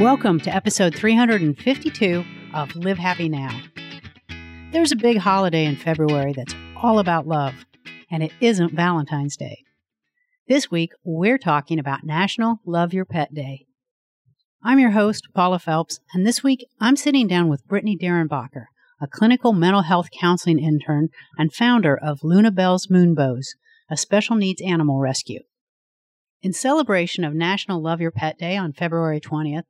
Welcome 0.00 0.40
to 0.40 0.52
episode 0.52 0.92
352 0.96 2.24
of 2.52 2.74
Live 2.74 2.98
Happy 2.98 3.28
Now. 3.28 3.60
There's 4.72 4.90
a 4.90 4.96
big 4.96 5.18
holiday 5.18 5.64
in 5.64 5.76
February 5.76 6.32
that's 6.32 6.54
all 6.74 6.98
about 6.98 7.28
love, 7.28 7.54
and 8.10 8.20
it 8.20 8.32
isn't 8.40 8.74
Valentine's 8.74 9.36
Day. 9.36 9.58
This 10.48 10.68
week, 10.68 10.90
we're 11.04 11.38
talking 11.38 11.78
about 11.78 12.02
National 12.02 12.58
Love 12.66 12.92
Your 12.92 13.04
Pet 13.04 13.32
Day. 13.32 13.66
I'm 14.64 14.80
your 14.80 14.90
host, 14.90 15.28
Paula 15.32 15.60
Phelps, 15.60 16.00
and 16.12 16.26
this 16.26 16.42
week 16.42 16.66
I'm 16.80 16.96
sitting 16.96 17.28
down 17.28 17.48
with 17.48 17.66
Brittany 17.68 17.96
Derenbacher, 17.96 18.64
a 19.00 19.06
clinical 19.06 19.52
mental 19.52 19.82
health 19.82 20.08
counseling 20.10 20.58
intern 20.58 21.10
and 21.38 21.54
founder 21.54 21.96
of 21.96 22.24
Luna 22.24 22.50
Bell's 22.50 22.88
Moonbows, 22.88 23.46
a 23.88 23.96
special 23.96 24.34
needs 24.34 24.60
animal 24.60 24.98
rescue. 24.98 25.42
In 26.42 26.52
celebration 26.52 27.22
of 27.22 27.32
National 27.32 27.80
Love 27.80 28.00
Your 28.00 28.10
Pet 28.10 28.38
Day 28.38 28.56
on 28.56 28.72
February 28.72 29.20
20th, 29.20 29.62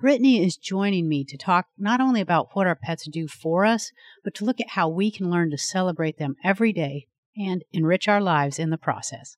Brittany 0.00 0.44
is 0.44 0.56
joining 0.56 1.08
me 1.08 1.24
to 1.24 1.36
talk 1.36 1.66
not 1.76 2.00
only 2.00 2.20
about 2.20 2.50
what 2.52 2.68
our 2.68 2.76
pets 2.76 3.08
do 3.08 3.26
for 3.26 3.64
us, 3.64 3.90
but 4.22 4.32
to 4.34 4.44
look 4.44 4.60
at 4.60 4.68
how 4.68 4.88
we 4.88 5.10
can 5.10 5.28
learn 5.28 5.50
to 5.50 5.58
celebrate 5.58 6.18
them 6.18 6.36
every 6.44 6.72
day 6.72 7.08
and 7.36 7.64
enrich 7.72 8.06
our 8.06 8.20
lives 8.20 8.60
in 8.60 8.70
the 8.70 8.78
process. 8.78 9.36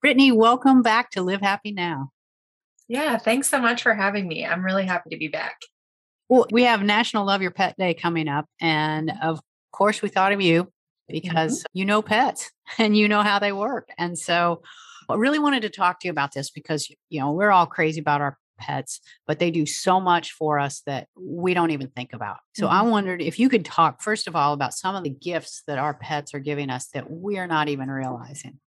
Brittany, 0.00 0.30
welcome 0.30 0.80
back 0.80 1.10
to 1.10 1.22
Live 1.22 1.40
Happy 1.40 1.72
Now. 1.72 2.12
Yeah, 2.86 3.18
thanks 3.18 3.48
so 3.48 3.60
much 3.60 3.82
for 3.82 3.92
having 3.94 4.28
me. 4.28 4.46
I'm 4.46 4.64
really 4.64 4.86
happy 4.86 5.10
to 5.10 5.16
be 5.16 5.26
back. 5.26 5.56
Well, 6.28 6.46
we 6.52 6.62
have 6.62 6.84
National 6.84 7.26
Love 7.26 7.42
Your 7.42 7.50
Pet 7.50 7.74
Day 7.76 7.92
coming 7.92 8.28
up. 8.28 8.46
And 8.60 9.12
of 9.20 9.40
course, 9.72 10.02
we 10.02 10.08
thought 10.08 10.32
of 10.32 10.40
you 10.40 10.70
because 11.08 11.58
mm-hmm. 11.62 11.78
you 11.78 11.84
know 11.84 12.00
pets 12.00 12.52
and 12.78 12.96
you 12.96 13.08
know 13.08 13.22
how 13.22 13.40
they 13.40 13.50
work. 13.50 13.88
And 13.98 14.16
so 14.16 14.62
I 15.08 15.16
really 15.16 15.40
wanted 15.40 15.62
to 15.62 15.68
talk 15.68 15.98
to 16.00 16.06
you 16.06 16.12
about 16.12 16.32
this 16.32 16.48
because, 16.48 16.88
you 17.08 17.18
know, 17.18 17.32
we're 17.32 17.50
all 17.50 17.66
crazy 17.66 18.00
about 18.00 18.20
our 18.20 18.38
pets, 18.60 19.00
but 19.26 19.38
they 19.38 19.50
do 19.50 19.66
so 19.66 19.98
much 19.98 20.32
for 20.32 20.58
us 20.58 20.82
that 20.86 21.08
we 21.16 21.54
don't 21.54 21.70
even 21.70 21.88
think 21.88 22.12
about. 22.12 22.36
So 22.54 22.66
mm-hmm. 22.66 22.74
I 22.74 22.82
wondered 22.82 23.22
if 23.22 23.38
you 23.38 23.48
could 23.48 23.64
talk, 23.64 24.02
first 24.02 24.28
of 24.28 24.36
all, 24.36 24.52
about 24.52 24.74
some 24.74 24.94
of 24.94 25.02
the 25.02 25.10
gifts 25.10 25.62
that 25.66 25.78
our 25.78 25.94
pets 25.94 26.34
are 26.34 26.40
giving 26.40 26.70
us 26.70 26.88
that 26.88 27.10
we're 27.10 27.46
not 27.46 27.68
even 27.68 27.90
realizing. 27.90 28.58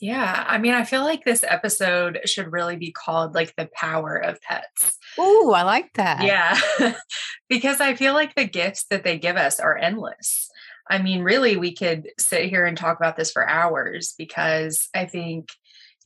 Yeah, 0.00 0.44
I 0.46 0.58
mean, 0.58 0.74
I 0.74 0.84
feel 0.84 1.02
like 1.02 1.24
this 1.24 1.44
episode 1.46 2.20
should 2.24 2.52
really 2.52 2.76
be 2.76 2.92
called 2.92 3.34
like 3.34 3.54
the 3.56 3.68
power 3.74 4.16
of 4.16 4.40
pets. 4.40 4.96
Oh, 5.18 5.52
I 5.52 5.62
like 5.62 5.92
that. 5.94 6.22
Yeah, 6.22 6.94
because 7.48 7.80
I 7.80 7.94
feel 7.94 8.14
like 8.14 8.34
the 8.34 8.44
gifts 8.44 8.86
that 8.90 9.02
they 9.02 9.18
give 9.18 9.36
us 9.36 9.58
are 9.58 9.76
endless. 9.76 10.48
I 10.88 10.98
mean, 11.02 11.22
really, 11.22 11.56
we 11.56 11.74
could 11.74 12.08
sit 12.18 12.48
here 12.48 12.64
and 12.64 12.76
talk 12.76 12.96
about 12.96 13.16
this 13.16 13.32
for 13.32 13.46
hours 13.46 14.14
because 14.16 14.88
I 14.94 15.06
think, 15.06 15.48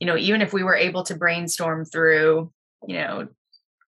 you 0.00 0.06
know, 0.06 0.16
even 0.16 0.42
if 0.42 0.52
we 0.52 0.64
were 0.64 0.74
able 0.74 1.04
to 1.04 1.14
brainstorm 1.14 1.84
through 1.84 2.50
you 2.86 2.96
know, 2.96 3.28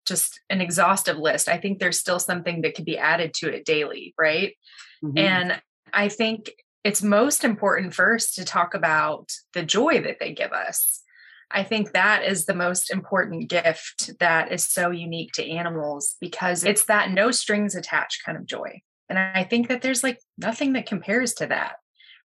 just 0.05 0.39
an 0.49 0.61
exhaustive 0.61 1.17
list. 1.17 1.49
I 1.49 1.57
think 1.57 1.79
there's 1.79 1.99
still 1.99 2.19
something 2.19 2.61
that 2.61 2.75
could 2.75 2.85
be 2.85 2.97
added 2.97 3.33
to 3.35 3.49
it 3.49 3.65
daily, 3.65 4.13
right? 4.17 4.55
Mm-hmm. 5.03 5.17
And 5.17 5.61
I 5.91 6.09
think 6.09 6.51
it's 6.83 7.01
most 7.01 7.43
important 7.43 7.93
first 7.93 8.35
to 8.35 8.45
talk 8.45 8.75
about 8.75 9.31
the 9.53 9.63
joy 9.63 10.01
that 10.01 10.19
they 10.19 10.33
give 10.33 10.51
us. 10.51 11.01
I 11.49 11.63
think 11.63 11.93
that 11.93 12.23
is 12.23 12.45
the 12.45 12.55
most 12.55 12.91
important 12.91 13.49
gift 13.49 14.11
that 14.19 14.51
is 14.51 14.63
so 14.63 14.89
unique 14.91 15.31
to 15.33 15.49
animals 15.49 16.15
because 16.19 16.63
it's 16.63 16.85
that 16.85 17.11
no 17.11 17.31
strings 17.31 17.75
attached 17.75 18.23
kind 18.25 18.37
of 18.37 18.45
joy. 18.45 18.81
And 19.09 19.19
I 19.19 19.43
think 19.43 19.67
that 19.67 19.81
there's 19.81 20.03
like 20.03 20.19
nothing 20.37 20.73
that 20.73 20.87
compares 20.87 21.33
to 21.35 21.47
that, 21.47 21.75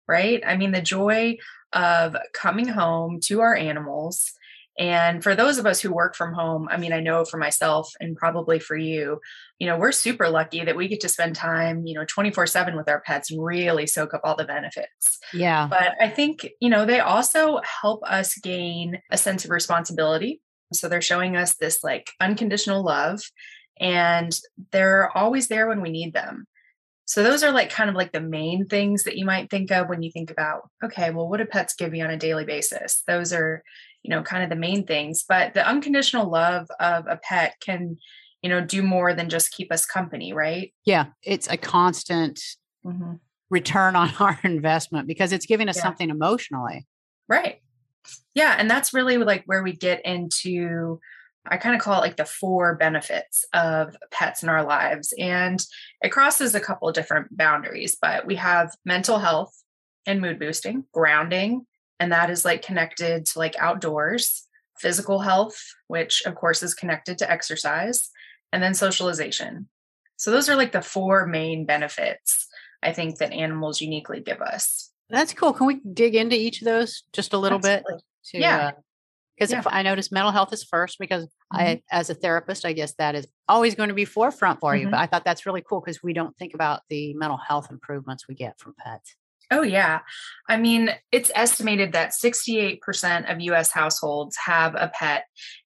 right? 0.08 0.42
I 0.45 0.56
mean, 0.56 0.72
the 0.72 0.80
joy 0.80 1.36
of 1.72 2.17
coming 2.33 2.69
home 2.69 3.20
to 3.24 3.41
our 3.41 3.55
animals 3.55 4.33
and 4.78 5.22
for 5.22 5.34
those 5.34 5.58
of 5.58 5.66
us 5.66 5.80
who 5.80 5.92
work 5.92 6.14
from 6.14 6.32
home, 6.32 6.68
I 6.70 6.76
mean, 6.76 6.92
I 6.92 7.00
know 7.00 7.24
for 7.24 7.36
myself 7.36 7.92
and 8.00 8.16
probably 8.16 8.58
for 8.58 8.77
you, 8.77 9.20
you 9.58 9.66
know, 9.66 9.77
we're 9.77 9.92
super 9.92 10.28
lucky 10.28 10.64
that 10.64 10.77
we 10.77 10.88
get 10.88 11.00
to 11.00 11.08
spend 11.08 11.36
time, 11.36 11.84
you 11.86 11.94
know, 11.94 12.04
24 12.06 12.46
7 12.46 12.77
with 12.77 12.88
our 12.88 13.00
pets 13.00 13.30
and 13.30 13.44
really 13.44 13.86
soak 13.86 14.14
up 14.14 14.22
all 14.24 14.36
the 14.36 14.45
benefits. 14.45 15.18
Yeah. 15.34 15.67
But 15.68 15.95
I 16.00 16.08
think, 16.08 16.48
you 16.61 16.70
know, 16.70 16.86
they 16.86 17.00
also 17.00 17.61
help 17.83 18.02
us 18.05 18.36
gain 18.39 19.00
a 19.11 19.18
sense 19.18 19.45
of 19.45 19.50
responsibility. 19.50 20.40
So 20.72 20.89
they're 20.89 21.02
showing 21.02 21.36
us 21.36 21.56
this 21.56 21.83
like 21.83 22.12
unconditional 22.20 22.84
love 22.84 23.20
and 23.80 24.33
they're 24.70 25.16
always 25.16 25.48
there 25.48 25.66
when 25.66 25.83
we 25.83 25.90
need 25.90 26.14
them. 26.14 26.46
So 27.06 27.24
those 27.24 27.42
are 27.42 27.50
like 27.50 27.70
kind 27.70 27.90
of 27.90 27.96
like 27.96 28.12
the 28.12 28.20
main 28.20 28.66
things 28.66 29.02
that 29.02 29.16
you 29.16 29.24
might 29.24 29.50
think 29.50 29.72
of 29.72 29.89
when 29.89 30.00
you 30.00 30.12
think 30.12 30.30
about, 30.30 30.70
okay, 30.84 31.11
well, 31.11 31.28
what 31.28 31.39
do 31.39 31.45
pets 31.45 31.74
give 31.74 31.92
you 31.92 32.05
on 32.05 32.11
a 32.11 32.16
daily 32.16 32.45
basis? 32.45 33.02
Those 33.08 33.33
are, 33.33 33.64
you 34.02 34.11
know 34.11 34.22
kind 34.22 34.42
of 34.42 34.50
the 34.50 34.56
main 34.56 34.86
things 34.86 35.24
but 35.28 35.55
the 35.55 35.66
unconditional 35.66 36.30
love 36.30 36.68
of 36.80 37.06
a 37.06 37.16
pet 37.16 37.55
can 37.61 37.96
you 38.42 38.48
know 38.48 38.61
do 38.61 38.83
more 38.83 39.14
than 39.14 39.28
just 39.28 39.52
keep 39.52 39.70
us 39.72 39.86
company 39.86 40.33
right 40.33 40.72
yeah 40.84 41.06
it's 41.22 41.48
a 41.48 41.56
constant 41.56 42.40
mm-hmm. 42.84 43.14
return 43.50 43.96
on 43.96 44.10
our 44.20 44.39
investment 44.44 45.06
because 45.06 45.33
it's 45.33 45.46
giving 45.46 45.68
us 45.68 45.77
yeah. 45.77 45.83
something 45.83 46.10
emotionally 46.10 46.86
right 47.28 47.60
yeah 48.34 48.56
and 48.58 48.70
that's 48.70 48.94
really 48.94 49.16
like 49.18 49.42
where 49.46 49.62
we 49.62 49.72
get 49.72 50.05
into 50.05 50.98
I 51.46 51.56
kind 51.56 51.74
of 51.74 51.80
call 51.80 51.94
it 51.94 52.06
like 52.06 52.16
the 52.16 52.24
four 52.24 52.77
benefits 52.77 53.44
of 53.55 53.96
pets 54.10 54.42
in 54.42 54.48
our 54.48 54.62
lives. 54.62 55.14
And 55.18 55.64
it 56.02 56.10
crosses 56.10 56.55
a 56.55 56.60
couple 56.60 56.89
of 56.89 56.94
different 56.94 57.34
boundaries, 57.36 57.96
but 58.00 58.27
we 58.27 58.36
have 58.36 58.77
mental 58.84 59.18
health 59.18 59.55
and 60.06 60.20
mood 60.20 60.39
boosting, 60.39 60.84
grounding, 60.92 61.66
and 62.00 62.11
that 62.11 62.30
is 62.30 62.44
like 62.44 62.62
connected 62.62 63.27
to 63.27 63.38
like 63.38 63.55
outdoors, 63.58 64.48
physical 64.78 65.20
health, 65.20 65.62
which 65.86 66.22
of 66.27 66.34
course 66.34 66.62
is 66.62 66.74
connected 66.74 67.18
to 67.18 67.30
exercise, 67.30 68.08
and 68.52 68.62
then 68.62 68.74
socialization. 68.74 69.68
So 70.16 70.30
those 70.30 70.48
are 70.48 70.56
like 70.56 70.72
the 70.72 70.83
four 70.83 71.27
main 71.27 71.66
benefits 71.66 72.48
I 72.83 72.92
think 72.92 73.18
that 73.18 73.33
animals 73.33 73.80
uniquely 73.80 74.20
give 74.20 74.40
us. 74.40 74.90
That's 75.10 75.34
cool. 75.34 75.52
Can 75.52 75.66
we 75.66 75.80
dig 75.92 76.14
into 76.14 76.36
each 76.36 76.62
of 76.62 76.64
those 76.64 77.02
just 77.12 77.33
a 77.33 77.39
little 77.39 77.58
Absolutely. 77.58 77.94
bit? 77.94 78.02
To, 78.33 78.39
yeah. 78.39 78.70
because 79.36 79.52
uh, 79.52 79.56
yeah. 79.56 79.60
if 79.60 79.66
I 79.66 79.83
notice 79.83 80.12
mental 80.12 80.30
health 80.30 80.52
is 80.52 80.64
first, 80.64 80.98
because 80.98 81.24
mm-hmm. 81.24 81.56
I, 81.56 81.83
as 81.90 82.10
a 82.10 82.14
therapist, 82.14 82.64
I 82.64 82.72
guess 82.72 82.94
that 82.94 83.14
is 83.14 83.27
always 83.48 83.74
going 83.74 83.89
to 83.89 83.94
be 83.94 84.05
forefront 84.05 84.60
for 84.60 84.72
mm-hmm. 84.72 84.84
you. 84.84 84.90
But 84.90 85.00
I 85.00 85.06
thought 85.06 85.24
that's 85.24 85.46
really 85.46 85.62
cool 85.68 85.80
because 85.80 86.02
we 86.02 86.12
don't 86.12 86.36
think 86.36 86.55
about 86.55 86.83
the 86.89 87.12
mental 87.14 87.39
health 87.39 87.70
improvements 87.70 88.28
we 88.28 88.34
get 88.34 88.58
from 88.58 88.74
pets. 88.78 89.16
Oh, 89.50 89.62
yeah. 89.62 90.00
I 90.48 90.56
mean, 90.56 90.90
it's 91.11 91.33
estimated 91.34 91.92
that 91.92 92.12
68% 92.12 93.30
of 93.30 93.40
US 93.40 93.70
households 93.70 94.36
have 94.36 94.74
a 94.77 94.90
pet. 94.94 95.24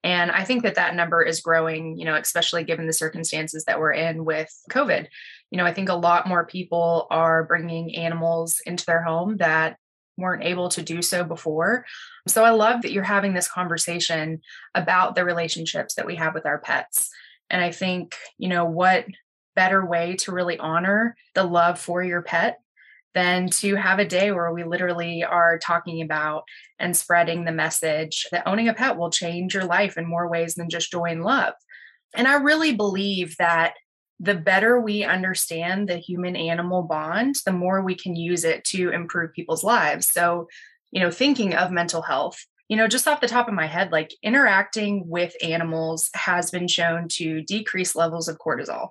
And 0.05 0.31
I 0.31 0.45
think 0.45 0.63
that 0.65 0.75
that 0.75 0.95
number 0.95 1.23
is 1.23 1.41
growing, 1.41 1.97
you 1.97 2.05
know, 2.05 2.15
especially 2.15 2.65
given 2.65 2.87
the 2.87 2.93
circumstances 2.93 3.65
that 3.65 3.81
we're 3.81 3.93
in 3.93 4.25
with 4.25 4.51
COVID. 4.71 5.07
You 5.51 5.59
know, 5.59 5.65
I 5.65 5.73
think 5.73 5.89
a 5.89 5.95
lot 5.95 6.29
more 6.29 6.47
people 6.47 7.07
are 7.11 7.45
bringing 7.45 7.97
animals 7.97 8.61
into 8.67 8.85
their 8.85 9.03
home 9.03 9.39
that 9.39 9.77
weren't 10.17 10.45
able 10.45 10.69
to 10.71 10.83
do 10.83 11.01
so 11.01 11.25
before. 11.25 11.87
So 12.29 12.45
I 12.45 12.51
love 12.51 12.83
that 12.83 12.93
you're 12.93 13.03
having 13.03 13.33
this 13.33 13.49
conversation 13.49 14.43
about 14.75 15.15
the 15.15 15.25
relationships 15.25 15.95
that 15.95 16.07
we 16.07 16.17
have 16.17 16.35
with 16.35 16.45
our 16.45 16.59
pets. 16.59 17.09
And 17.49 17.63
I 17.65 17.73
think, 17.73 18.15
you 18.37 18.49
know, 18.49 18.67
what 18.67 19.07
better 19.57 19.85
way 19.85 20.17
to 20.17 20.33
really 20.33 20.59
honor 20.59 21.17
the 21.35 21.45
love 21.45 21.79
for 21.79 22.03
your 22.03 22.23
pet 22.23 22.59
than 23.15 23.49
to 23.49 23.75
have 23.75 23.99
a 23.99 24.05
day 24.05 24.31
where 24.31 24.53
we 24.53 24.65
literally 24.65 25.25
are 25.25 25.59
talking 25.59 26.03
about 26.03 26.45
and 26.79 26.97
spreading 26.97 27.45
the 27.45 27.53
message 27.53 28.27
that 28.31 28.47
owning 28.47 28.69
a 28.69 28.75
pet 28.75 28.97
will 28.97 29.11
change 29.11 29.55
your 29.55 29.65
life 29.65 29.99
in 29.99 30.07
more 30.07 30.29
ways 30.29 30.55
than 30.55 30.71
just 30.71 30.93
joy 30.93 31.07
and 31.07 31.25
love. 31.25 31.55
And 32.15 32.29
I 32.29 32.35
really 32.35 32.75
believe 32.75 33.37
that 33.39 33.75
the 34.19 34.35
better 34.35 34.81
we 34.81 35.03
understand 35.03 35.89
the 35.89 35.97
human 35.97 36.37
animal 36.37 36.83
bond, 36.83 37.37
the 37.47 37.53
more 37.53 37.83
we 37.83 37.95
can 37.95 38.15
use 38.15 38.45
it 38.45 38.65
to 38.65 38.91
improve 38.91 39.33
people's 39.33 39.65
lives. 39.65 40.09
So, 40.09 40.47
you 40.91 41.01
know, 41.01 41.11
thinking 41.11 41.55
of 41.55 41.71
mental 41.71 42.03
health, 42.03 42.45
you 42.69 42.77
know, 42.77 42.87
just 42.87 43.09
off 43.09 43.21
the 43.21 43.27
top 43.27 43.49
of 43.49 43.55
my 43.55 43.67
head, 43.67 43.91
like 43.91 44.15
interacting 44.23 45.09
with 45.09 45.35
animals 45.43 46.11
has 46.15 46.51
been 46.51 46.69
shown 46.69 47.09
to 47.09 47.43
decrease 47.43 47.97
levels 47.97 48.29
of 48.29 48.39
cortisol. 48.39 48.91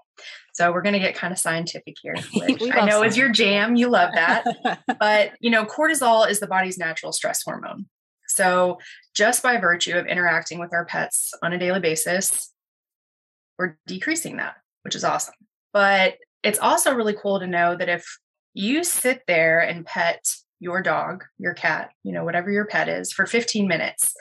So 0.60 0.74
we're 0.74 0.82
going 0.82 0.94
to 0.94 1.00
get 1.00 1.16
kind 1.16 1.32
of 1.32 1.40
scientific 1.40 1.96
here, 2.02 2.16
which 2.34 2.62
I 2.74 2.86
know 2.86 3.00
science. 3.00 3.14
is 3.14 3.18
your 3.18 3.30
jam. 3.30 3.78
You 3.78 3.88
love 3.88 4.12
that. 4.14 4.44
but, 5.00 5.32
you 5.40 5.50
know, 5.50 5.64
cortisol 5.64 6.30
is 6.30 6.42
the 6.42 6.48
body's 6.48 6.78
natural 6.78 7.14
stress 7.14 7.42
hormone. 7.44 7.86
So 8.28 8.78
just 9.16 9.42
by 9.42 9.56
virtue 9.56 9.98
of 9.98 10.06
interacting 10.06 10.60
with 10.60 10.74
our 10.74 10.84
pets 10.84 11.32
on 11.42 11.54
a 11.54 11.58
daily 11.58 11.80
basis, 11.80 12.52
we're 13.58 13.78
decreasing 13.88 14.36
that, 14.38 14.56
which 14.82 14.96
is 14.96 15.06
awesome. 15.06 15.34
But 15.72 16.18
it's 16.44 16.60
also 16.60 16.94
really 16.94 17.16
cool 17.16 17.40
to 17.40 17.48
know 17.48 17.78
that 17.78 17.88
if 17.88 18.06
you 18.54 18.84
sit 18.84 19.22
there 19.28 19.62
and 19.62 19.86
pet 19.86 20.26
your 20.60 20.82
dog, 20.82 21.24
your 21.38 21.54
cat, 21.54 21.92
you 22.04 22.12
know, 22.12 22.26
whatever 22.26 22.52
your 22.52 22.66
pet 22.66 22.90
is 22.90 23.14
for 23.14 23.26
15 23.26 23.66
minutes, 23.66 24.14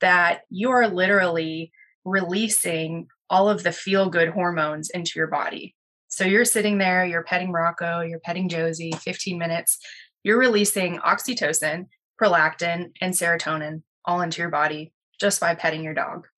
that 0.00 0.40
you 0.50 0.72
are 0.72 0.88
literally 0.88 1.70
releasing 2.04 3.06
all 3.30 3.48
of 3.48 3.62
the 3.62 3.72
feel 3.72 4.10
good 4.10 4.30
hormones 4.30 4.90
into 4.90 5.12
your 5.16 5.28
body. 5.28 5.73
So 6.14 6.24
you're 6.24 6.44
sitting 6.44 6.78
there, 6.78 7.04
you're 7.04 7.24
petting 7.24 7.50
Rocco, 7.50 8.00
you're 8.00 8.20
petting 8.20 8.48
Josie, 8.48 8.92
15 8.92 9.36
minutes, 9.36 9.78
you're 10.22 10.38
releasing 10.38 10.98
oxytocin, 10.98 11.86
prolactin, 12.22 12.92
and 13.00 13.12
serotonin 13.12 13.82
all 14.04 14.20
into 14.20 14.40
your 14.40 14.48
body 14.48 14.92
just 15.18 15.40
by 15.40 15.56
petting 15.56 15.82
your 15.82 15.92
dog, 15.92 16.28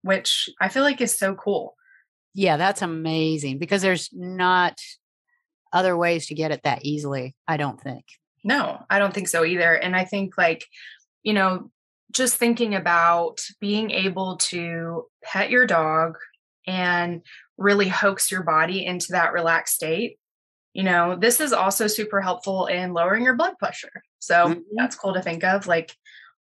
which 0.00 0.48
I 0.58 0.70
feel 0.70 0.82
like 0.84 1.02
is 1.02 1.18
so 1.18 1.34
cool. 1.34 1.76
Yeah, 2.32 2.56
that's 2.56 2.80
amazing 2.80 3.58
because 3.58 3.82
there's 3.82 4.08
not 4.10 4.80
other 5.70 5.98
ways 5.98 6.28
to 6.28 6.34
get 6.34 6.50
it 6.50 6.62
that 6.62 6.86
easily, 6.86 7.36
I 7.46 7.58
don't 7.58 7.78
think. 7.78 8.06
No, 8.42 8.86
I 8.88 8.98
don't 8.98 9.12
think 9.12 9.28
so 9.28 9.44
either. 9.44 9.74
And 9.74 9.94
I 9.94 10.06
think, 10.06 10.38
like, 10.38 10.64
you 11.22 11.34
know, 11.34 11.70
just 12.10 12.36
thinking 12.38 12.74
about 12.74 13.42
being 13.60 13.90
able 13.90 14.38
to 14.48 15.04
pet 15.22 15.50
your 15.50 15.66
dog 15.66 16.16
and 16.66 17.22
really 17.56 17.88
hoax 17.88 18.30
your 18.30 18.42
body 18.42 18.84
into 18.84 19.12
that 19.12 19.32
relaxed 19.32 19.74
state. 19.74 20.18
You 20.72 20.82
know, 20.82 21.16
this 21.16 21.40
is 21.40 21.52
also 21.52 21.86
super 21.86 22.20
helpful 22.20 22.66
in 22.66 22.92
lowering 22.92 23.24
your 23.24 23.36
blood 23.36 23.58
pressure. 23.58 24.02
So 24.18 24.34
mm-hmm. 24.34 24.60
that's 24.74 24.96
cool 24.96 25.14
to 25.14 25.22
think 25.22 25.44
of. 25.44 25.66
Like, 25.66 25.94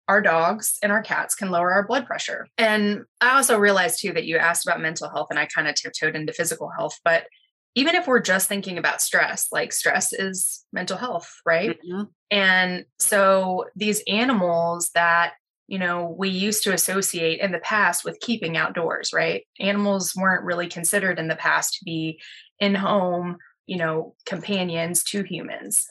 our 0.08 0.22
dogs 0.22 0.78
and 0.84 0.92
our 0.92 1.02
cats 1.02 1.36
can 1.36 1.50
lower 1.50 1.72
our 1.72 1.88
blood 1.88 2.06
pressure. 2.06 2.48
And 2.58 3.06
I 3.22 3.36
also 3.36 3.58
realized 3.58 4.00
too 4.00 4.14
that 4.14 4.26
you 4.26 4.38
asked 4.38 4.66
about 4.68 4.82
mental 4.82 5.10
health 5.10 5.28
and 5.32 5.40
I 5.40 5.48
kind 5.48 5.68
of 5.68 5.76
tiptoed 5.76 6.16
into 6.16 6.34
physical 6.34 6.70
health, 6.70 7.00
but 7.04 7.26
even 7.74 7.96
if 7.96 8.08
we're 8.08 8.22
just 8.22 8.48
thinking 8.48 8.78
about 8.78 9.02
stress, 9.02 9.48
like 9.52 9.74
stress 9.74 10.14
is 10.14 10.64
mental 10.72 10.98
health, 10.98 11.30
right? 11.46 11.78
Mm-hmm. 11.82 12.04
And 12.32 12.86
so 13.00 13.66
these 13.76 14.04
animals 14.08 14.92
that, 14.94 15.34
you 15.68 15.80
know, 15.80 16.16
we 16.18 16.30
used 16.30 16.64
to 16.64 16.74
associate 16.74 17.40
in 17.40 17.52
the 17.52 17.60
past 17.60 18.06
with 18.06 18.20
keeping 18.20 18.56
outdoors, 18.56 19.12
right? 19.14 19.44
Animals 19.60 20.14
weren't 20.16 20.44
really 20.44 20.68
considered 20.68 21.18
in 21.18 21.28
the 21.28 21.36
past 21.36 21.76
to 21.76 21.86
be 21.86 22.20
in 22.60 22.76
home, 22.76 23.38
you 23.66 23.78
know, 23.78 24.16
companions 24.26 25.04
to 25.06 25.24
humans. 25.24 25.88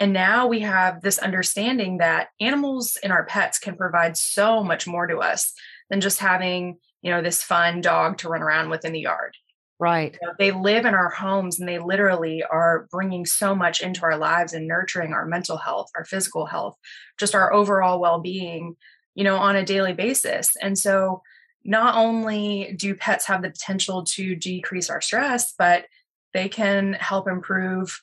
And 0.00 0.12
now 0.12 0.48
we 0.48 0.60
have 0.60 1.00
this 1.00 1.18
understanding 1.18 1.98
that 1.98 2.28
animals 2.40 2.98
and 3.02 3.12
our 3.12 3.24
pets 3.24 3.58
can 3.58 3.76
provide 3.76 4.16
so 4.16 4.64
much 4.64 4.86
more 4.86 5.06
to 5.06 5.18
us 5.18 5.52
than 5.88 6.00
just 6.00 6.18
having, 6.18 6.78
you 7.02 7.10
know, 7.10 7.22
this 7.22 7.42
fun 7.42 7.80
dog 7.80 8.18
to 8.18 8.28
run 8.28 8.42
around 8.42 8.70
with 8.70 8.84
in 8.84 8.92
the 8.92 9.00
yard. 9.00 9.36
Right. 9.78 10.16
You 10.20 10.28
know, 10.28 10.34
they 10.38 10.50
live 10.50 10.86
in 10.86 10.94
our 10.94 11.10
homes 11.10 11.58
and 11.58 11.68
they 11.68 11.78
literally 11.78 12.42
are 12.42 12.86
bringing 12.90 13.26
so 13.26 13.54
much 13.54 13.80
into 13.80 14.02
our 14.04 14.16
lives 14.16 14.52
and 14.52 14.66
nurturing 14.66 15.12
our 15.12 15.26
mental 15.26 15.56
health, 15.56 15.88
our 15.96 16.04
physical 16.04 16.46
health, 16.46 16.76
just 17.18 17.34
our 17.34 17.52
overall 17.52 18.00
well 18.00 18.20
being, 18.20 18.76
you 19.14 19.24
know, 19.24 19.36
on 19.36 19.56
a 19.56 19.64
daily 19.64 19.92
basis. 19.92 20.56
And 20.60 20.78
so, 20.78 21.22
not 21.66 21.94
only 21.94 22.74
do 22.76 22.94
pets 22.94 23.24
have 23.26 23.42
the 23.42 23.48
potential 23.50 24.04
to 24.04 24.34
decrease 24.36 24.90
our 24.90 25.00
stress, 25.00 25.54
but 25.56 25.86
they 26.34 26.48
can 26.48 26.92
help 26.94 27.26
improve, 27.26 28.02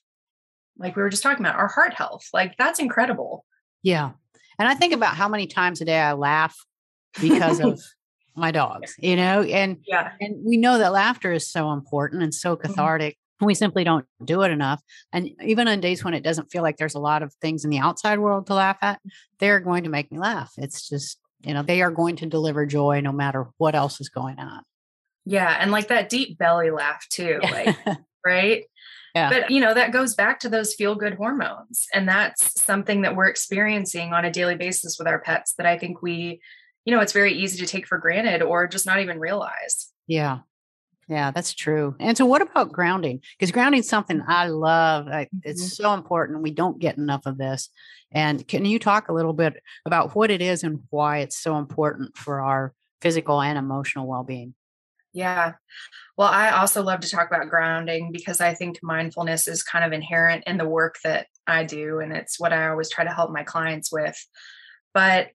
like 0.79 0.95
we 0.95 1.03
were 1.03 1.09
just 1.09 1.21
talking 1.21 1.45
about, 1.45 1.59
our 1.59 1.67
heart 1.67 1.93
health. 1.93 2.27
Like, 2.33 2.57
that's 2.57 2.79
incredible. 2.79 3.45
Yeah. 3.83 4.11
And 4.57 4.67
I 4.67 4.73
think 4.73 4.93
about 4.93 5.15
how 5.15 5.27
many 5.27 5.45
times 5.47 5.81
a 5.81 5.85
day 5.85 5.99
I 5.99 6.13
laugh 6.13 6.55
because 7.19 7.59
of 7.59 7.79
my 8.35 8.51
dogs, 8.51 8.95
you 8.97 9.15
know, 9.15 9.43
and 9.43 9.77
yeah, 9.85 10.11
and 10.19 10.43
we 10.45 10.57
know 10.57 10.77
that 10.77 10.93
laughter 10.93 11.31
is 11.33 11.51
so 11.51 11.71
important 11.71 12.23
and 12.23 12.33
so 12.33 12.55
mm-hmm. 12.55 12.67
cathartic. 12.67 13.17
We 13.41 13.55
simply 13.55 13.83
don't 13.83 14.05
do 14.23 14.43
it 14.43 14.51
enough. 14.51 14.81
And 15.11 15.29
even 15.43 15.67
on 15.67 15.81
days 15.81 16.03
when 16.03 16.13
it 16.13 16.23
doesn't 16.23 16.51
feel 16.51 16.61
like 16.61 16.77
there's 16.77 16.95
a 16.95 16.99
lot 16.99 17.23
of 17.23 17.33
things 17.35 17.63
in 17.63 17.69
the 17.69 17.79
outside 17.79 18.19
world 18.19 18.47
to 18.47 18.53
laugh 18.53 18.77
at, 18.81 18.99
they're 19.39 19.59
going 19.59 19.83
to 19.83 19.89
make 19.89 20.11
me 20.11 20.19
laugh. 20.19 20.51
It's 20.57 20.87
just, 20.87 21.19
you 21.43 21.53
know, 21.53 21.63
they 21.63 21.81
are 21.81 21.91
going 21.91 22.15
to 22.17 22.25
deliver 22.25 22.65
joy 22.65 23.01
no 23.01 23.11
matter 23.11 23.47
what 23.57 23.75
else 23.75 23.99
is 23.99 24.09
going 24.09 24.39
on. 24.39 24.61
Yeah. 25.25 25.55
And 25.59 25.71
like 25.71 25.87
that 25.87 26.09
deep 26.09 26.37
belly 26.37 26.71
laugh 26.71 27.05
too. 27.09 27.39
Like, 27.51 27.77
right? 28.25 28.65
Yeah. 29.15 29.29
But 29.29 29.51
you 29.51 29.59
know, 29.59 29.73
that 29.73 29.91
goes 29.91 30.13
back 30.13 30.39
to 30.41 30.49
those 30.49 30.75
feel 30.75 30.95
good 30.95 31.15
hormones. 31.15 31.87
And 31.93 32.07
that's 32.07 32.61
something 32.61 33.01
that 33.01 33.15
we're 33.15 33.27
experiencing 33.27 34.13
on 34.13 34.25
a 34.25 34.31
daily 34.31 34.55
basis 34.55 34.97
with 34.99 35.07
our 35.07 35.19
pets 35.19 35.53
that 35.57 35.65
I 35.65 35.77
think 35.77 36.01
we 36.01 36.39
you 36.85 36.95
know, 36.95 37.01
it's 37.01 37.13
very 37.13 37.33
easy 37.33 37.63
to 37.63 37.71
take 37.71 37.87
for 37.87 37.97
granted 37.97 38.41
or 38.41 38.67
just 38.67 38.85
not 38.85 38.99
even 38.99 39.19
realize. 39.19 39.91
Yeah. 40.07 40.39
Yeah, 41.07 41.31
that's 41.31 41.53
true. 41.53 41.95
And 41.99 42.17
so, 42.17 42.25
what 42.25 42.41
about 42.41 42.71
grounding? 42.71 43.21
Because 43.37 43.51
grounding 43.51 43.81
is 43.81 43.89
something 43.89 44.21
I 44.27 44.47
love. 44.47 45.07
I, 45.07 45.27
it's 45.43 45.61
mm-hmm. 45.61 45.83
so 45.83 45.93
important. 45.93 46.41
We 46.41 46.51
don't 46.51 46.79
get 46.79 46.97
enough 46.97 47.25
of 47.25 47.37
this. 47.37 47.69
And 48.11 48.47
can 48.47 48.65
you 48.65 48.79
talk 48.79 49.09
a 49.09 49.13
little 49.13 49.33
bit 49.33 49.61
about 49.85 50.15
what 50.15 50.31
it 50.31 50.41
is 50.41 50.63
and 50.63 50.83
why 50.89 51.19
it's 51.19 51.37
so 51.37 51.57
important 51.57 52.17
for 52.17 52.41
our 52.41 52.73
physical 53.01 53.41
and 53.41 53.57
emotional 53.57 54.07
well 54.07 54.23
being? 54.23 54.53
Yeah. 55.13 55.53
Well, 56.17 56.29
I 56.29 56.51
also 56.51 56.83
love 56.83 57.01
to 57.01 57.09
talk 57.09 57.27
about 57.27 57.49
grounding 57.49 58.11
because 58.11 58.39
I 58.39 58.53
think 58.53 58.79
mindfulness 58.81 59.47
is 59.47 59.63
kind 59.63 59.83
of 59.83 59.91
inherent 59.91 60.45
in 60.47 60.57
the 60.57 60.67
work 60.67 60.95
that 61.03 61.27
I 61.47 61.63
do. 61.63 61.99
And 61.99 62.13
it's 62.13 62.39
what 62.39 62.53
I 62.53 62.69
always 62.69 62.89
try 62.89 63.03
to 63.03 63.13
help 63.13 63.31
my 63.31 63.43
clients 63.43 63.91
with. 63.91 64.15
But 64.93 65.29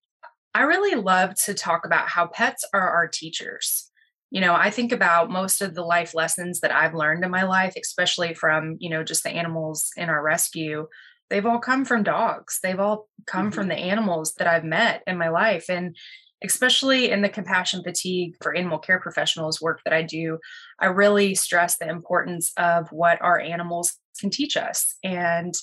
I 0.54 0.62
really 0.62 0.94
love 0.94 1.34
to 1.44 1.54
talk 1.54 1.84
about 1.84 2.08
how 2.08 2.28
pets 2.28 2.64
are 2.72 2.88
our 2.88 3.08
teachers. 3.08 3.90
You 4.36 4.42
know, 4.42 4.54
I 4.54 4.68
think 4.68 4.92
about 4.92 5.30
most 5.30 5.62
of 5.62 5.74
the 5.74 5.82
life 5.82 6.14
lessons 6.14 6.60
that 6.60 6.70
I've 6.70 6.94
learned 6.94 7.24
in 7.24 7.30
my 7.30 7.44
life, 7.44 7.72
especially 7.74 8.34
from, 8.34 8.76
you 8.80 8.90
know, 8.90 9.02
just 9.02 9.22
the 9.22 9.30
animals 9.30 9.92
in 9.96 10.10
our 10.10 10.22
rescue. 10.22 10.88
They've 11.30 11.46
all 11.46 11.58
come 11.58 11.86
from 11.86 12.02
dogs. 12.02 12.58
They've 12.62 12.78
all 12.78 13.08
come 13.26 13.46
mm-hmm. 13.46 13.54
from 13.54 13.68
the 13.68 13.76
animals 13.76 14.34
that 14.34 14.46
I've 14.46 14.62
met 14.62 15.02
in 15.06 15.16
my 15.16 15.30
life. 15.30 15.70
And 15.70 15.96
especially 16.44 17.10
in 17.10 17.22
the 17.22 17.30
compassion 17.30 17.82
fatigue 17.82 18.34
for 18.42 18.54
animal 18.54 18.78
care 18.78 19.00
professionals 19.00 19.62
work 19.62 19.80
that 19.86 19.94
I 19.94 20.02
do, 20.02 20.38
I 20.78 20.88
really 20.88 21.34
stress 21.34 21.78
the 21.78 21.88
importance 21.88 22.52
of 22.58 22.92
what 22.92 23.22
our 23.22 23.40
animals 23.40 23.94
can 24.20 24.28
teach 24.28 24.58
us. 24.58 24.96
And 25.02 25.54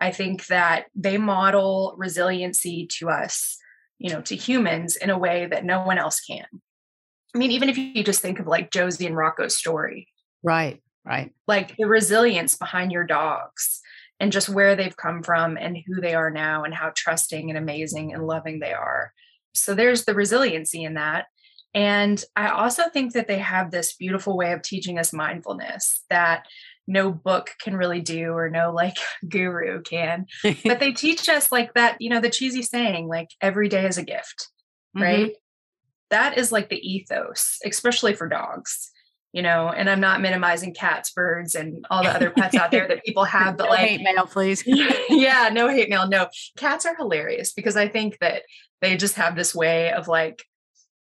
I 0.00 0.10
think 0.10 0.48
that 0.48 0.86
they 0.96 1.16
model 1.16 1.94
resiliency 1.96 2.88
to 2.98 3.08
us 3.08 3.56
you 3.98 4.12
know, 4.12 4.20
to 4.20 4.36
humans 4.36 4.96
in 4.96 5.10
a 5.10 5.18
way 5.18 5.46
that 5.46 5.64
no 5.64 5.82
one 5.82 5.98
else 5.98 6.20
can. 6.20 6.44
I 7.36 7.38
mean, 7.38 7.50
even 7.50 7.68
if 7.68 7.76
you 7.76 8.02
just 8.02 8.22
think 8.22 8.40
of 8.40 8.46
like 8.46 8.70
Josie 8.70 9.06
and 9.06 9.14
Rocco's 9.14 9.58
story. 9.58 10.08
Right, 10.42 10.80
right. 11.04 11.34
Like 11.46 11.76
the 11.76 11.84
resilience 11.84 12.56
behind 12.56 12.92
your 12.92 13.04
dogs 13.04 13.82
and 14.18 14.32
just 14.32 14.48
where 14.48 14.74
they've 14.74 14.96
come 14.96 15.22
from 15.22 15.58
and 15.58 15.76
who 15.86 16.00
they 16.00 16.14
are 16.14 16.30
now 16.30 16.64
and 16.64 16.72
how 16.72 16.92
trusting 16.96 17.50
and 17.50 17.58
amazing 17.58 18.14
and 18.14 18.26
loving 18.26 18.58
they 18.58 18.72
are. 18.72 19.12
So 19.54 19.74
there's 19.74 20.06
the 20.06 20.14
resiliency 20.14 20.82
in 20.82 20.94
that. 20.94 21.26
And 21.74 22.24
I 22.36 22.48
also 22.48 22.84
think 22.88 23.12
that 23.12 23.28
they 23.28 23.36
have 23.36 23.70
this 23.70 23.92
beautiful 23.96 24.34
way 24.34 24.52
of 24.52 24.62
teaching 24.62 24.98
us 24.98 25.12
mindfulness 25.12 26.00
that 26.08 26.46
no 26.86 27.12
book 27.12 27.50
can 27.60 27.76
really 27.76 28.00
do 28.00 28.30
or 28.30 28.48
no 28.48 28.72
like 28.72 28.96
guru 29.28 29.82
can 29.82 30.24
but 30.64 30.78
they 30.78 30.92
teach 30.92 31.28
us 31.28 31.50
like 31.50 31.74
that 31.74 31.96
you 31.98 32.08
know 32.08 32.20
the 32.20 32.30
cheesy 32.30 32.62
saying 32.62 33.08
like 33.08 33.26
every 33.40 33.68
day 33.68 33.84
is 33.88 33.98
a 33.98 34.04
gift 34.04 34.50
mm-hmm. 34.96 35.02
right 35.02 35.32
that 36.10 36.38
is 36.38 36.52
like 36.52 36.68
the 36.68 36.80
ethos 36.88 37.58
especially 37.64 38.14
for 38.14 38.28
dogs 38.28 38.90
you 39.32 39.42
know 39.42 39.68
and 39.68 39.90
i'm 39.90 40.00
not 40.00 40.20
minimizing 40.20 40.72
cats 40.72 41.10
birds 41.10 41.54
and 41.54 41.84
all 41.90 42.02
the 42.02 42.10
other 42.10 42.30
pets 42.30 42.54
out 42.54 42.70
there 42.70 42.88
that 42.88 43.04
people 43.04 43.24
have 43.36 43.56
but 43.56 43.64
no 43.64 43.70
like 43.70 43.88
hate 43.88 44.02
mail 44.02 44.26
please 44.26 44.62
yeah 45.08 45.50
no 45.52 45.68
hate 45.68 45.88
mail 45.88 46.08
no 46.08 46.28
cats 46.56 46.86
are 46.86 46.96
hilarious 46.96 47.52
because 47.52 47.76
i 47.76 47.88
think 47.88 48.18
that 48.20 48.42
they 48.80 48.96
just 48.96 49.14
have 49.14 49.36
this 49.36 49.54
way 49.54 49.92
of 49.92 50.08
like 50.08 50.44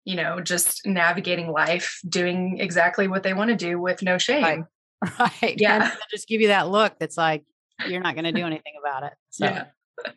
you 0.05 0.17
know 0.17 0.41
just 0.41 0.87
navigating 0.87 1.51
life 1.51 2.01
doing 2.09 2.59
exactly 2.59 3.09
what 3.09 3.23
they 3.23 3.35
want 3.35 3.51
to 3.51 3.57
do 3.57 3.81
with 3.81 4.03
no 4.03 4.19
shame 4.19 4.43
right. 4.43 4.65
Right. 5.19 5.57
Yeah. 5.59 5.91
just 6.11 6.29
give 6.29 6.41
you 6.41 6.49
that 6.49 6.69
look 6.69 6.99
that's 6.99 7.17
like, 7.17 7.45
you're 7.89 8.01
not 8.01 8.15
going 8.15 8.25
to 8.25 8.33
do 8.33 8.47
anything 8.47 8.75
about 8.81 9.05
it. 9.05 9.13
So. 9.31 9.47
Yeah. 9.47 9.65
But 10.05 10.15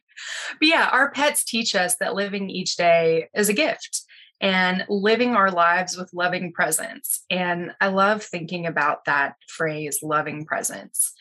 yeah, 0.61 0.89
our 0.91 1.11
pets 1.11 1.43
teach 1.43 1.75
us 1.75 1.95
that 1.97 2.15
living 2.15 2.49
each 2.49 2.75
day 2.75 3.27
is 3.33 3.49
a 3.49 3.53
gift 3.53 4.03
and 4.41 4.85
living 4.89 5.35
our 5.35 5.49
lives 5.49 5.97
with 5.97 6.13
loving 6.13 6.51
presence. 6.51 7.23
And 7.29 7.71
I 7.79 7.87
love 7.87 8.23
thinking 8.23 8.65
about 8.65 9.05
that 9.05 9.35
phrase, 9.47 9.99
loving 10.03 10.45
presence, 10.45 11.13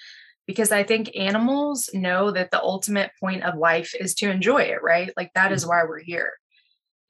because 0.46 0.72
I 0.72 0.82
think 0.82 1.16
animals 1.16 1.88
know 1.94 2.30
that 2.32 2.50
the 2.50 2.62
ultimate 2.62 3.12
point 3.20 3.44
of 3.44 3.56
life 3.56 3.94
is 3.98 4.14
to 4.16 4.30
enjoy 4.30 4.62
it, 4.62 4.82
right? 4.82 5.10
Like 5.16 5.32
that 5.34 5.52
is 5.52 5.62
mm-hmm. 5.62 5.70
why 5.70 5.84
we're 5.84 6.00
here. 6.00 6.32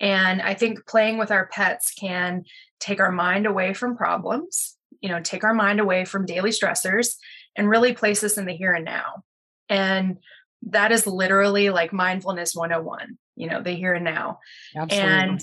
And 0.00 0.42
I 0.42 0.54
think 0.54 0.86
playing 0.86 1.18
with 1.18 1.30
our 1.30 1.46
pets 1.46 1.92
can 1.98 2.44
take 2.80 3.00
our 3.00 3.12
mind 3.12 3.46
away 3.46 3.72
from 3.72 3.96
problems 3.96 4.76
you 5.04 5.10
know 5.10 5.20
take 5.20 5.44
our 5.44 5.52
mind 5.52 5.80
away 5.80 6.06
from 6.06 6.24
daily 6.24 6.48
stressors 6.48 7.16
and 7.54 7.68
really 7.68 7.92
place 7.92 8.24
us 8.24 8.38
in 8.38 8.46
the 8.46 8.54
here 8.54 8.72
and 8.72 8.86
now 8.86 9.22
and 9.68 10.16
that 10.62 10.92
is 10.92 11.06
literally 11.06 11.68
like 11.68 11.92
mindfulness 11.92 12.54
101 12.54 13.18
you 13.36 13.46
know 13.46 13.62
the 13.62 13.72
here 13.72 13.92
and 13.92 14.04
now 14.04 14.38
Absolutely. 14.74 15.10
and 15.10 15.40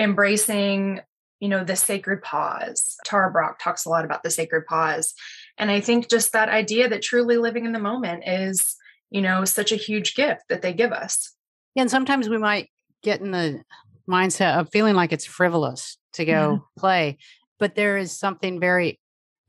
embracing 0.00 1.00
you 1.38 1.48
know 1.48 1.62
the 1.62 1.76
sacred 1.76 2.22
pause 2.22 2.96
tara 3.04 3.30
brach 3.30 3.58
talks 3.60 3.84
a 3.84 3.88
lot 3.88 4.04
about 4.04 4.22
the 4.22 4.30
sacred 4.30 4.64
pause 4.66 5.14
and 5.58 5.70
i 5.70 5.80
think 5.80 6.08
just 6.08 6.32
that 6.32 6.48
idea 6.48 6.88
that 6.88 7.02
truly 7.02 7.36
living 7.36 7.66
in 7.66 7.72
the 7.72 7.78
moment 7.78 8.24
is 8.26 8.76
you 9.10 9.20
know 9.20 9.44
such 9.44 9.70
a 9.70 9.76
huge 9.76 10.14
gift 10.14 10.42
that 10.48 10.62
they 10.62 10.72
give 10.72 10.92
us 10.92 11.34
yeah, 11.74 11.82
and 11.82 11.90
sometimes 11.90 12.28
we 12.28 12.38
might 12.38 12.68
get 13.02 13.20
in 13.20 13.30
the 13.30 13.62
mindset 14.08 14.58
of 14.58 14.68
feeling 14.72 14.96
like 14.96 15.12
it's 15.12 15.24
frivolous 15.24 15.98
to 16.14 16.24
go 16.24 16.32
mm-hmm. 16.32 16.80
play 16.80 17.18
but 17.58 17.74
there 17.74 17.96
is 17.96 18.18
something 18.18 18.58
very 18.58 18.98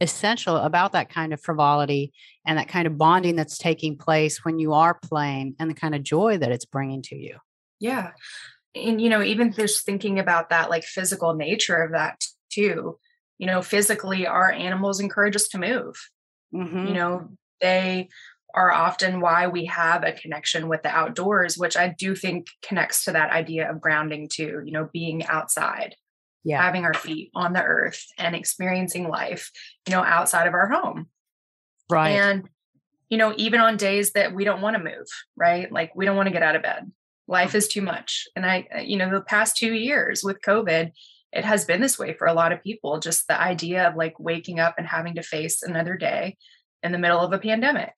essential 0.02 0.58
about 0.58 0.92
that 0.94 1.10
kind 1.10 1.32
of 1.32 1.40
frivolity 1.40 2.12
and 2.46 2.58
that 2.58 2.68
kind 2.68 2.88
of 2.88 2.98
bonding 2.98 3.36
that's 3.36 3.58
taking 3.58 3.98
place 3.98 4.44
when 4.44 4.60
you 4.60 4.74
are 4.74 4.96
playing 4.96 5.56
and 5.60 5.70
the 5.70 5.76
kind 5.76 5.96
of 5.96 6.04
joy 6.04 6.38
that 6.40 6.52
it's 6.52 6.66
bringing 6.66 7.04
to 7.04 7.16
you. 7.16 7.38
Yeah. 7.80 8.12
And, 8.76 9.02
you 9.02 9.10
know, 9.10 9.22
even 9.22 9.52
just 9.52 9.86
thinking 9.86 10.20
about 10.20 10.50
that 10.50 10.70
like 10.70 10.84
physical 10.84 11.34
nature 11.34 11.76
of 11.76 11.92
that 11.92 12.24
too, 12.52 12.98
you 13.38 13.48
know, 13.48 13.62
physically, 13.62 14.28
our 14.28 14.52
animals 14.52 15.00
encourage 15.00 15.36
us 15.36 15.48
to 15.50 15.58
move. 15.58 15.96
Mm-hmm. 16.54 16.88
You 16.88 16.94
know, 16.94 17.30
they 17.60 18.10
are 18.54 18.72
often 18.72 19.22
why 19.22 19.48
we 19.48 19.66
have 19.66 20.04
a 20.04 20.12
connection 20.12 20.68
with 20.68 20.84
the 20.84 20.90
outdoors, 20.90 21.58
which 21.58 21.78
I 21.78 21.90
do 21.98 22.16
think 22.16 22.48
connects 22.62 23.06
to 23.06 23.12
that 23.14 23.32
idea 23.32 23.70
of 23.70 23.82
grounding 23.82 24.30
too, 24.32 24.62
you 24.66 24.72
know, 24.72 24.90
being 24.92 25.26
outside, 25.26 25.96
yeah. 26.44 26.62
having 26.62 26.86
our 26.86 26.94
feet 26.94 27.32
on 27.34 27.54
the 27.54 27.64
earth 27.64 28.06
and 28.18 28.36
experiencing 28.36 29.08
life, 29.08 29.52
you 29.88 29.96
know, 29.96 30.04
outside 30.04 30.48
of 30.48 30.54
our 30.54 30.68
home. 30.68 31.08
Right. 31.90 32.12
And, 32.12 32.50
you 33.10 33.18
know, 33.18 33.34
even 33.38 33.60
on 33.60 33.78
days 33.78 34.12
that 34.14 34.34
we 34.34 34.44
don't 34.44 34.62
want 34.62 34.78
to 34.78 34.84
move, 34.84 35.08
right? 35.36 35.72
Like 35.72 35.96
we 35.96 36.06
don't 36.06 36.16
want 36.16 36.28
to 36.28 36.34
get 36.34 36.44
out 36.44 36.56
of 36.56 36.62
bed. 36.62 36.92
Life 37.32 37.56
is 37.56 37.68
too 37.68 37.82
much. 37.82 38.28
And 38.36 38.46
I, 38.46 38.68
uh, 38.76 38.80
you 38.82 38.98
know, 38.98 39.10
the 39.10 39.22
past 39.22 39.58
two 39.58 39.74
years 39.74 40.24
with 40.24 40.42
COVID, 40.42 40.92
it 41.32 41.46
has 41.46 41.66
been 41.66 41.82
this 41.82 41.98
way 41.98 42.14
for 42.14 42.28
a 42.28 42.34
lot 42.34 42.52
of 42.52 42.62
people. 42.62 43.00
Just 43.00 43.28
the 43.28 43.42
idea 43.42 43.88
of 43.88 43.96
like 43.96 44.20
waking 44.20 44.60
up 44.60 44.76
and 44.78 44.86
having 44.86 45.16
to 45.16 45.24
face 45.24 45.64
another 45.64 45.96
day 45.96 46.38
in 46.84 46.92
the 46.92 47.00
middle 47.00 47.20
of 47.20 47.34
a 47.34 47.40
pandemic. 47.40 47.94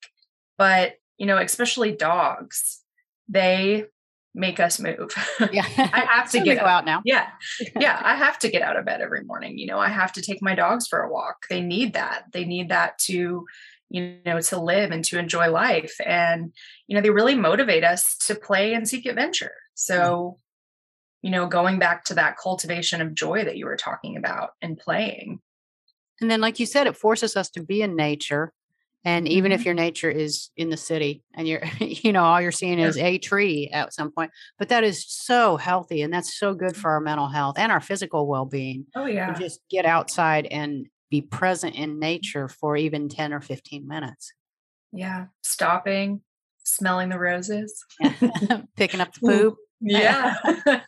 But 0.57 0.93
you 1.17 1.25
know 1.25 1.37
especially 1.37 1.91
dogs 1.91 2.81
they 3.29 3.85
make 4.35 4.59
us 4.59 4.79
move. 4.79 5.13
Yeah. 5.51 5.65
I 5.77 6.05
have 6.09 6.31
to 6.31 6.41
get 6.41 6.59
go 6.59 6.65
out 6.65 6.85
now. 6.85 7.01
Yeah. 7.05 7.27
Yeah 7.79 8.01
i 8.03 8.15
have 8.15 8.39
to 8.39 8.49
get 8.49 8.63
out 8.63 8.77
of 8.77 8.85
bed 8.85 8.99
every 8.99 9.23
morning. 9.23 9.57
You 9.57 9.67
know 9.67 9.79
i 9.79 9.89
have 9.89 10.11
to 10.13 10.21
take 10.21 10.41
my 10.41 10.55
dogs 10.55 10.87
for 10.87 11.01
a 11.01 11.11
walk. 11.11 11.45
They 11.49 11.61
need 11.61 11.93
that. 11.93 12.25
They 12.33 12.45
need 12.45 12.69
that 12.69 12.97
to 13.05 13.45
you 13.89 14.17
know 14.25 14.39
to 14.39 14.59
live 14.59 14.91
and 14.91 15.05
to 15.05 15.19
enjoy 15.19 15.49
life 15.49 15.95
and 16.05 16.53
you 16.87 16.95
know 16.95 17.01
they 17.01 17.09
really 17.09 17.35
motivate 17.35 17.83
us 17.83 18.17
to 18.17 18.35
play 18.35 18.73
and 18.73 18.87
seek 18.87 19.05
adventure 19.05 19.53
so 19.73 20.39
you 21.21 21.31
know 21.31 21.47
going 21.47 21.79
back 21.79 22.03
to 22.03 22.15
that 22.15 22.37
cultivation 22.37 23.01
of 23.01 23.13
joy 23.13 23.43
that 23.43 23.57
you 23.57 23.65
were 23.65 23.77
talking 23.77 24.17
about 24.17 24.51
and 24.61 24.77
playing 24.77 25.39
and 26.21 26.29
then 26.29 26.41
like 26.41 26.59
you 26.59 26.65
said 26.65 26.87
it 26.87 26.97
forces 26.97 27.35
us 27.35 27.49
to 27.49 27.61
be 27.61 27.81
in 27.81 27.95
nature 27.95 28.53
and 29.05 29.27
even 29.27 29.51
mm-hmm. 29.51 29.59
if 29.59 29.65
your 29.65 29.73
nature 29.73 30.09
is 30.09 30.49
in 30.55 30.69
the 30.69 30.77
city 30.77 31.23
and 31.33 31.47
you're, 31.47 31.63
you 31.79 32.13
know, 32.13 32.23
all 32.23 32.41
you're 32.41 32.51
seeing 32.51 32.79
is 32.79 32.97
a 32.97 33.17
tree 33.17 33.69
at 33.71 33.93
some 33.93 34.11
point, 34.11 34.31
but 34.57 34.69
that 34.69 34.83
is 34.83 35.05
so 35.07 35.57
healthy 35.57 36.01
and 36.01 36.13
that's 36.13 36.37
so 36.37 36.53
good 36.53 36.75
for 36.75 36.91
our 36.91 37.01
mental 37.01 37.27
health 37.27 37.55
and 37.57 37.71
our 37.71 37.81
physical 37.81 38.27
well 38.27 38.45
being. 38.45 38.85
Oh, 38.95 39.05
yeah. 39.05 39.33
just 39.33 39.59
get 39.69 39.85
outside 39.85 40.47
and 40.49 40.87
be 41.13 41.21
present 41.21 41.75
in 41.75 41.99
nature 41.99 42.47
for 42.47 42.75
even 42.75 43.07
10 43.07 43.33
or 43.33 43.39
15 43.39 43.87
minutes. 43.87 44.33
Yeah. 44.91 45.27
Stopping, 45.43 46.21
smelling 46.63 47.09
the 47.09 47.19
roses, 47.19 47.85
picking 48.75 48.99
up 48.99 49.13
the 49.13 49.19
poop. 49.19 49.57
Yeah. 49.79 50.33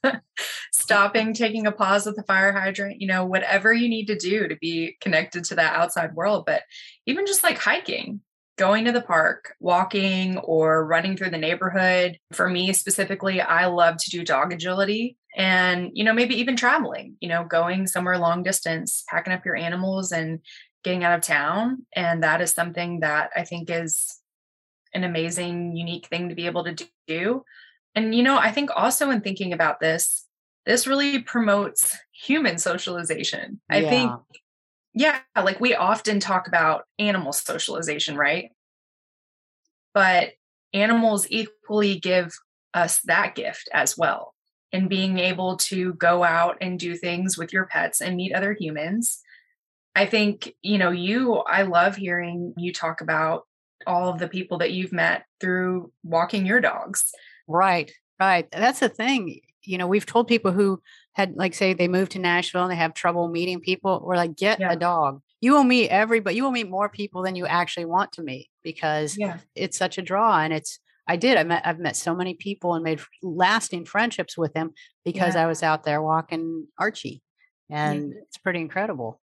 Stopping, 0.71 1.35
taking 1.35 1.67
a 1.67 1.71
pause 1.71 2.07
at 2.07 2.15
the 2.15 2.23
fire 2.23 2.51
hydrant, 2.51 3.01
you 3.01 3.05
know, 3.05 3.23
whatever 3.23 3.71
you 3.71 3.87
need 3.87 4.07
to 4.07 4.15
do 4.15 4.47
to 4.47 4.55
be 4.55 4.97
connected 4.99 5.43
to 5.43 5.55
that 5.55 5.75
outside 5.75 6.15
world. 6.15 6.45
But 6.47 6.63
even 7.05 7.27
just 7.27 7.43
like 7.43 7.59
hiking, 7.59 8.21
going 8.57 8.85
to 8.85 8.91
the 8.91 9.01
park, 9.01 9.53
walking, 9.59 10.37
or 10.37 10.85
running 10.85 11.17
through 11.17 11.29
the 11.29 11.37
neighborhood. 11.37 12.17
For 12.31 12.49
me 12.49 12.73
specifically, 12.73 13.41
I 13.41 13.65
love 13.65 13.97
to 13.97 14.09
do 14.09 14.23
dog 14.23 14.53
agility 14.53 15.17
and, 15.35 15.91
you 15.93 16.03
know, 16.03 16.13
maybe 16.13 16.35
even 16.35 16.55
traveling, 16.55 17.17
you 17.19 17.27
know, 17.27 17.43
going 17.43 17.87
somewhere 17.87 18.17
long 18.17 18.43
distance, 18.43 19.03
packing 19.09 19.33
up 19.33 19.45
your 19.45 19.57
animals 19.57 20.11
and 20.11 20.39
getting 20.83 21.03
out 21.03 21.17
of 21.17 21.21
town. 21.21 21.85
And 21.93 22.23
that 22.23 22.41
is 22.41 22.53
something 22.53 23.01
that 23.01 23.31
I 23.35 23.43
think 23.43 23.69
is 23.69 24.19
an 24.93 25.03
amazing, 25.03 25.75
unique 25.75 26.07
thing 26.07 26.29
to 26.29 26.35
be 26.35 26.45
able 26.45 26.63
to 26.63 26.87
do. 27.07 27.43
And, 27.95 28.15
you 28.15 28.23
know, 28.23 28.37
I 28.37 28.51
think 28.51 28.69
also 28.73 29.09
in 29.09 29.21
thinking 29.21 29.51
about 29.51 29.81
this, 29.81 30.25
this 30.65 30.87
really 30.87 31.21
promotes 31.21 31.97
human 32.13 32.57
socialization. 32.57 33.59
I 33.69 33.79
yeah. 33.79 33.89
think, 33.89 34.11
yeah, 34.95 35.19
like 35.35 35.59
we 35.59 35.75
often 35.75 36.21
talk 36.21 36.47
about 36.47 36.85
animal 36.97 37.33
socialization, 37.33 38.15
right? 38.15 38.51
But 39.93 40.29
animals 40.73 41.27
equally 41.29 41.99
give 41.99 42.33
us 42.73 43.01
that 43.01 43.35
gift 43.35 43.69
as 43.73 43.97
well. 43.97 44.33
And 44.71 44.89
being 44.89 45.19
able 45.19 45.57
to 45.57 45.93
go 45.93 46.23
out 46.23 46.57
and 46.61 46.79
do 46.79 46.95
things 46.95 47.37
with 47.37 47.53
your 47.53 47.65
pets 47.65 48.01
and 48.01 48.15
meet 48.15 48.33
other 48.33 48.53
humans. 48.57 49.21
I 49.95 50.05
think, 50.05 50.53
you 50.61 50.77
know, 50.77 50.91
you, 50.91 51.35
I 51.35 51.63
love 51.63 51.95
hearing 51.95 52.53
you 52.57 52.73
talk 52.73 52.99
about 53.01 53.43
all 53.87 54.09
of 54.09 54.19
the 54.19 54.27
people 54.27 54.57
that 54.59 54.71
you've 54.71 54.91
met 54.91 55.25
through 55.39 55.91
walking 56.03 56.45
your 56.45 56.59
dogs. 56.59 57.11
Right, 57.47 57.91
right. 58.19 58.49
That's 58.51 58.79
the 58.79 58.89
thing. 58.89 59.39
You 59.63 59.77
know, 59.77 59.87
we've 59.87 60.05
told 60.05 60.27
people 60.27 60.51
who 60.51 60.81
had, 61.15 61.35
like, 61.35 61.53
say, 61.53 61.73
they 61.73 61.87
moved 61.87 62.11
to 62.13 62.19
Nashville 62.19 62.63
and 62.63 62.71
they 62.71 62.75
have 62.75 62.93
trouble 62.93 63.27
meeting 63.27 63.59
people. 63.59 64.01
We're 64.03 64.15
like, 64.15 64.35
get 64.35 64.59
yeah. 64.59 64.71
a 64.71 64.75
dog. 64.75 65.21
You 65.41 65.53
will 65.53 65.63
meet 65.63 65.89
everybody. 65.89 66.35
You 66.35 66.43
will 66.43 66.51
meet 66.51 66.69
more 66.69 66.89
people 66.89 67.23
than 67.23 67.35
you 67.35 67.45
actually 67.45 67.85
want 67.85 68.11
to 68.13 68.23
meet 68.23 68.49
because 68.63 69.17
yeah. 69.17 69.37
it's 69.55 69.77
such 69.77 69.97
a 69.97 70.01
draw. 70.01 70.39
And 70.39 70.53
it's, 70.53 70.79
I 71.07 71.17
did. 71.17 71.37
I 71.37 71.43
met. 71.43 71.61
I've 71.65 71.79
met 71.79 71.95
so 71.95 72.15
many 72.15 72.33
people 72.33 72.73
and 72.73 72.83
made 72.83 72.99
lasting 73.21 73.85
friendships 73.85 74.37
with 74.37 74.53
them 74.53 74.71
because 75.03 75.35
yeah. 75.35 75.43
I 75.43 75.45
was 75.45 75.61
out 75.61 75.83
there 75.83 76.01
walking 76.01 76.67
Archie, 76.79 77.21
and 77.69 78.11
it's 78.23 78.37
pretty 78.37 78.59
incredible. 78.59 79.21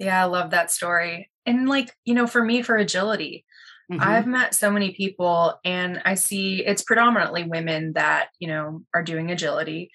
Yeah, 0.00 0.20
I 0.20 0.24
love 0.24 0.50
that 0.50 0.72
story. 0.72 1.30
And 1.46 1.68
like 1.68 1.94
you 2.04 2.14
know, 2.14 2.26
for 2.26 2.42
me, 2.42 2.62
for 2.62 2.76
agility, 2.76 3.44
Mm-hmm. 3.92 4.08
I've 4.08 4.26
met 4.26 4.54
so 4.54 4.70
many 4.70 4.92
people 4.92 5.58
and 5.64 6.00
I 6.04 6.14
see 6.14 6.64
it's 6.64 6.82
predominantly 6.82 7.44
women 7.44 7.92
that, 7.94 8.28
you 8.38 8.48
know, 8.48 8.82
are 8.94 9.02
doing 9.02 9.30
agility. 9.30 9.90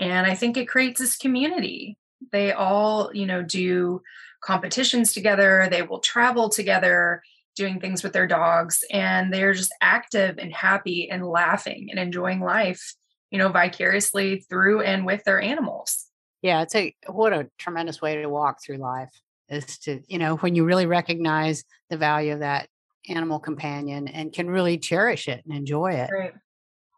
And 0.00 0.26
I 0.26 0.34
think 0.34 0.56
it 0.56 0.66
creates 0.66 0.98
this 0.98 1.16
community. 1.16 1.96
They 2.32 2.52
all, 2.52 3.10
you 3.14 3.26
know, 3.26 3.42
do 3.42 4.02
competitions 4.42 5.12
together, 5.12 5.68
they 5.70 5.82
will 5.82 6.00
travel 6.00 6.48
together, 6.48 7.22
doing 7.56 7.78
things 7.78 8.02
with 8.02 8.12
their 8.12 8.26
dogs, 8.26 8.82
and 8.90 9.32
they're 9.32 9.52
just 9.52 9.74
active 9.80 10.38
and 10.38 10.52
happy 10.52 11.10
and 11.10 11.26
laughing 11.26 11.88
and 11.90 11.98
enjoying 11.98 12.40
life, 12.40 12.94
you 13.30 13.38
know, 13.38 13.50
vicariously 13.50 14.40
through 14.48 14.80
and 14.80 15.04
with 15.04 15.22
their 15.24 15.40
animals. 15.40 16.06
Yeah, 16.42 16.62
it's 16.62 16.74
a 16.74 16.94
what 17.06 17.34
a 17.34 17.50
tremendous 17.58 18.00
way 18.00 18.16
to 18.16 18.28
walk 18.28 18.62
through 18.64 18.78
life 18.78 19.10
is 19.50 19.78
to, 19.80 20.00
you 20.08 20.18
know, 20.18 20.36
when 20.36 20.54
you 20.54 20.64
really 20.64 20.86
recognize 20.86 21.64
the 21.90 21.98
value 21.98 22.32
of 22.32 22.40
that 22.40 22.68
animal 23.08 23.40
companion 23.40 24.08
and 24.08 24.32
can 24.32 24.48
really 24.48 24.78
cherish 24.78 25.28
it 25.28 25.44
and 25.44 25.54
enjoy 25.54 25.92
it. 25.92 26.10
Right. 26.10 26.32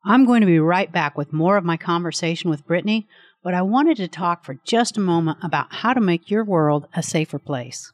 I'm 0.04 0.24
going 0.24 0.40
to 0.40 0.46
be 0.46 0.58
right 0.58 0.90
back 0.90 1.16
with 1.16 1.32
more 1.32 1.56
of 1.56 1.64
my 1.64 1.76
conversation 1.76 2.50
with 2.50 2.66
Brittany, 2.66 3.06
but 3.44 3.54
I 3.54 3.62
wanted 3.62 3.98
to 3.98 4.08
talk 4.08 4.44
for 4.44 4.58
just 4.64 4.96
a 4.96 5.00
moment 5.00 5.38
about 5.42 5.72
how 5.72 5.94
to 5.94 6.00
make 6.00 6.28
your 6.28 6.44
world 6.44 6.88
a 6.94 7.02
safer 7.02 7.38
place. 7.38 7.92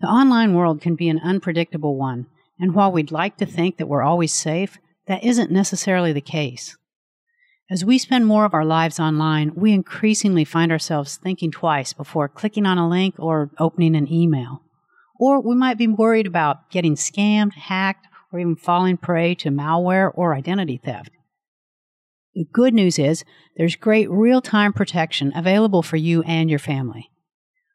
The 0.00 0.06
online 0.06 0.54
world 0.54 0.82
can 0.82 0.94
be 0.94 1.08
an 1.08 1.20
unpredictable 1.20 1.96
one, 1.96 2.26
and 2.58 2.74
while 2.74 2.92
we'd 2.92 3.10
like 3.10 3.38
to 3.38 3.46
think 3.46 3.78
that 3.78 3.88
we're 3.88 4.02
always 4.02 4.34
safe, 4.34 4.78
that 5.06 5.24
isn't 5.24 5.50
necessarily 5.50 6.12
the 6.12 6.20
case. 6.20 6.76
As 7.70 7.86
we 7.86 7.96
spend 7.96 8.26
more 8.26 8.44
of 8.44 8.52
our 8.52 8.64
lives 8.64 9.00
online, 9.00 9.52
we 9.54 9.72
increasingly 9.72 10.44
find 10.44 10.70
ourselves 10.70 11.16
thinking 11.16 11.50
twice 11.50 11.94
before 11.94 12.28
clicking 12.28 12.66
on 12.66 12.76
a 12.76 12.88
link 12.88 13.14
or 13.18 13.50
opening 13.58 13.96
an 13.96 14.12
email. 14.12 14.62
Or 15.18 15.40
we 15.40 15.54
might 15.54 15.78
be 15.78 15.86
worried 15.86 16.26
about 16.26 16.68
getting 16.70 16.96
scammed, 16.96 17.54
hacked, 17.54 18.08
or 18.32 18.38
even 18.38 18.56
falling 18.56 18.96
prey 18.96 19.34
to 19.36 19.50
malware 19.50 20.10
or 20.14 20.34
identity 20.34 20.80
theft. 20.82 21.10
The 22.34 22.46
good 22.50 22.72
news 22.72 22.98
is 22.98 23.24
there's 23.56 23.76
great 23.76 24.10
real 24.10 24.40
time 24.40 24.72
protection 24.72 25.32
available 25.36 25.82
for 25.82 25.96
you 25.96 26.22
and 26.22 26.48
your 26.48 26.58
family. 26.58 27.10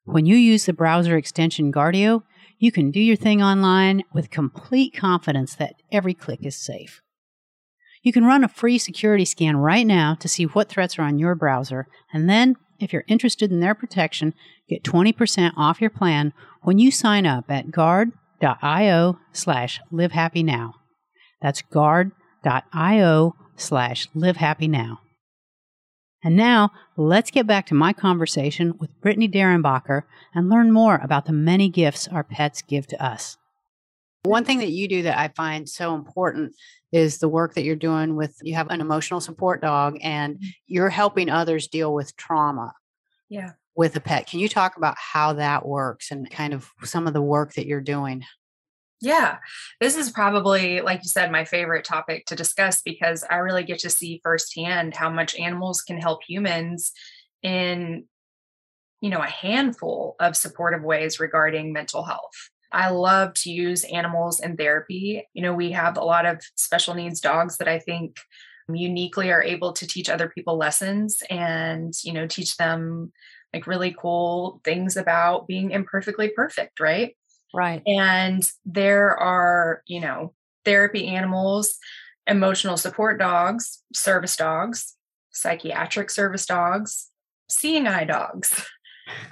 When 0.03 0.25
you 0.25 0.35
use 0.35 0.65
the 0.65 0.73
browser 0.73 1.15
extension 1.15 1.71
Guardio, 1.71 2.23
you 2.57 2.71
can 2.71 2.89
do 2.89 2.99
your 2.99 3.15
thing 3.15 3.43
online 3.43 4.03
with 4.13 4.31
complete 4.31 4.95
confidence 4.95 5.53
that 5.55 5.75
every 5.91 6.13
click 6.13 6.39
is 6.43 6.55
safe. 6.55 7.01
You 8.01 8.11
can 8.11 8.25
run 8.25 8.43
a 8.43 8.47
free 8.47 8.77
security 8.77 9.25
scan 9.25 9.57
right 9.57 9.85
now 9.85 10.15
to 10.15 10.27
see 10.27 10.45
what 10.45 10.69
threats 10.69 10.97
are 10.97 11.03
on 11.03 11.19
your 11.19 11.35
browser, 11.35 11.87
and 12.11 12.29
then 12.29 12.55
if 12.79 12.93
you're 12.93 13.03
interested 13.07 13.51
in 13.51 13.59
their 13.59 13.75
protection, 13.75 14.33
get 14.69 14.83
20% 14.83 15.51
off 15.57 15.81
your 15.81 15.89
plan 15.89 16.33
when 16.61 16.79
you 16.79 16.91
sign 16.91 17.25
up 17.25 17.45
at 17.49 17.71
guard.io 18.39 19.19
slash 19.31 19.79
livehappynow. 19.91 20.73
That's 21.41 21.61
guard.io 21.61 23.35
slash 23.55 24.09
livehappynow. 24.15 24.97
And 26.23 26.35
now, 26.35 26.71
let's 26.97 27.31
get 27.31 27.45
back 27.45 27.67
to 27.67 27.75
my 27.75 27.93
conversation 27.93 28.73
with 28.79 28.89
Brittany 29.01 29.29
Derenbacher 29.29 30.03
and 30.33 30.49
learn 30.49 30.71
more 30.71 30.99
about 31.03 31.25
the 31.25 31.31
many 31.31 31.69
gifts 31.69 32.07
our 32.07 32.23
pets 32.23 32.61
give 32.63 32.87
to 32.87 33.03
us. 33.03 33.37
One 34.23 34.43
thing 34.43 34.57
that 34.59 34.71
you 34.71 34.87
do 34.87 35.03
that 35.03 35.17
I 35.17 35.29
find 35.29 35.69
so 35.69 35.95
important 35.95 36.53
is 36.91 37.19
the 37.19 37.29
work 37.29 37.53
that 37.53 37.63
you're 37.63 37.75
doing 37.75 38.15
with 38.15 38.35
you 38.41 38.55
have 38.55 38.69
an 38.69 38.81
emotional 38.81 39.21
support 39.21 39.61
dog 39.61 39.97
and 40.01 40.35
mm-hmm. 40.35 40.47
you're 40.65 40.89
helping 40.89 41.29
others 41.29 41.67
deal 41.67 41.93
with 41.93 42.15
trauma. 42.17 42.73
Yeah. 43.29 43.51
With 43.77 43.95
a 43.95 44.01
pet. 44.01 44.27
Can 44.27 44.39
you 44.39 44.49
talk 44.49 44.75
about 44.75 44.95
how 44.97 45.33
that 45.33 45.65
works 45.65 46.11
and 46.11 46.29
kind 46.29 46.53
of 46.53 46.69
some 46.83 47.07
of 47.07 47.13
the 47.13 47.21
work 47.21 47.53
that 47.53 47.67
you're 47.67 47.79
doing? 47.79 48.23
Yeah, 48.99 49.37
this 49.79 49.95
is 49.95 50.09
probably, 50.09 50.81
like 50.81 51.01
you 51.03 51.09
said, 51.09 51.31
my 51.31 51.45
favorite 51.45 51.85
topic 51.85 52.25
to 52.25 52.35
discuss 52.35 52.81
because 52.81 53.23
I 53.29 53.35
really 53.35 53.63
get 53.63 53.77
to 53.79 53.91
see 53.91 54.19
firsthand 54.23 54.95
how 54.95 55.11
much 55.11 55.35
animals 55.35 55.83
can 55.83 56.01
help 56.01 56.21
humans 56.27 56.91
in 57.43 58.05
you 59.01 59.09
know, 59.09 59.21
a 59.21 59.27
handful 59.27 60.15
of 60.19 60.35
supportive 60.35 60.83
ways 60.83 61.19
regarding 61.19 61.73
mental 61.73 62.03
health. 62.03 62.49
I 62.71 62.89
love 62.89 63.33
to 63.35 63.51
use 63.51 63.83
animals 63.85 64.39
in 64.39 64.57
therapy. 64.57 65.25
You 65.33 65.43
know, 65.43 65.53
we 65.53 65.71
have 65.71 65.97
a 65.97 66.03
lot 66.03 66.25
of 66.25 66.41
special 66.55 66.93
needs 66.95 67.19
dogs 67.19 67.57
that 67.57 67.67
I 67.67 67.79
think 67.79 68.17
uniquely 68.67 69.31
are 69.31 69.41
able 69.41 69.71
to 69.73 69.87
teach 69.87 70.09
other 70.09 70.27
people 70.27 70.57
lessons 70.57 71.21
and, 71.29 71.93
you 72.03 72.11
know, 72.11 72.27
teach 72.27 72.57
them 72.57 73.13
like 73.57 73.67
really 73.67 73.95
cool 73.97 74.61
things 74.63 74.97
about 74.97 75.47
being 75.47 75.71
imperfectly 75.71 76.29
perfect, 76.29 76.79
right? 76.79 77.15
Right. 77.55 77.81
And 77.87 78.43
there 78.65 79.17
are, 79.17 79.81
you 79.87 79.99
know, 79.99 80.33
therapy 80.63 81.07
animals, 81.07 81.75
emotional 82.27 82.77
support 82.77 83.17
dogs, 83.17 83.83
service 83.93 84.35
dogs, 84.35 84.95
psychiatric 85.31 86.11
service 86.11 86.45
dogs, 86.45 87.09
seeing 87.49 87.87
eye 87.87 88.05
dogs. 88.05 88.65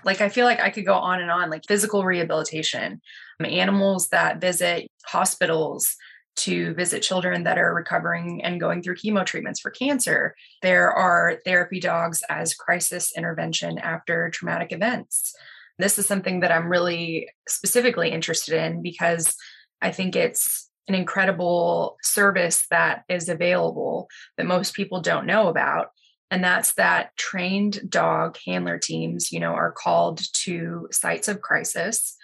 Like, 0.06 0.22
I 0.22 0.30
feel 0.30 0.46
like 0.46 0.62
I 0.62 0.70
could 0.70 0.86
go 0.86 0.94
on 0.94 1.20
and 1.20 1.30
on, 1.30 1.50
like 1.50 1.64
physical 1.68 2.06
rehabilitation, 2.06 3.02
um, 3.42 3.46
animals 3.46 4.08
that 4.08 4.40
visit 4.40 4.88
hospitals 5.06 5.98
to 6.38 6.74
visit 6.74 7.02
children 7.02 7.44
that 7.44 7.58
are 7.58 7.74
recovering 7.74 8.44
and 8.44 8.60
going 8.60 8.82
through 8.82 8.96
chemo 8.96 9.26
treatments 9.26 9.60
for 9.60 9.72
cancer. 9.72 10.36
There 10.62 10.92
are 10.92 11.40
therapy 11.46 11.80
dogs 11.80 12.24
as 12.30 12.54
crisis 12.54 13.14
intervention 13.16 13.78
after 13.78 14.30
traumatic 14.30 14.72
events. 14.72 15.34
This 15.78 16.00
is 16.00 16.08
something 16.08 16.42
that 16.42 16.52
I'm 16.52 16.70
really 16.70 17.30
specifically 17.48 18.10
interested 18.12 18.54
in 18.54 18.82
because 18.82 19.36
I 19.82 19.92
think 19.92 20.16
it's 20.16 20.70
an 20.88 20.96
incredible 20.96 21.98
service 22.04 22.66
that 22.70 23.04
is 23.10 23.28
available 23.30 24.08
that 24.38 24.46
most 24.46 24.76
people 24.76 25.02
don't 25.02 25.26
know 25.26 25.48
about 25.48 25.88
and 26.32 26.44
that's 26.44 26.74
that 26.74 27.16
trained 27.18 27.80
dog 27.90 28.38
handler 28.46 28.78
teams 28.78 29.32
you 29.32 29.40
know 29.40 29.54
are 29.54 29.72
called 29.72 30.22
to 30.34 30.88
sites 30.92 31.28
of 31.28 31.42
crisis 31.42 32.16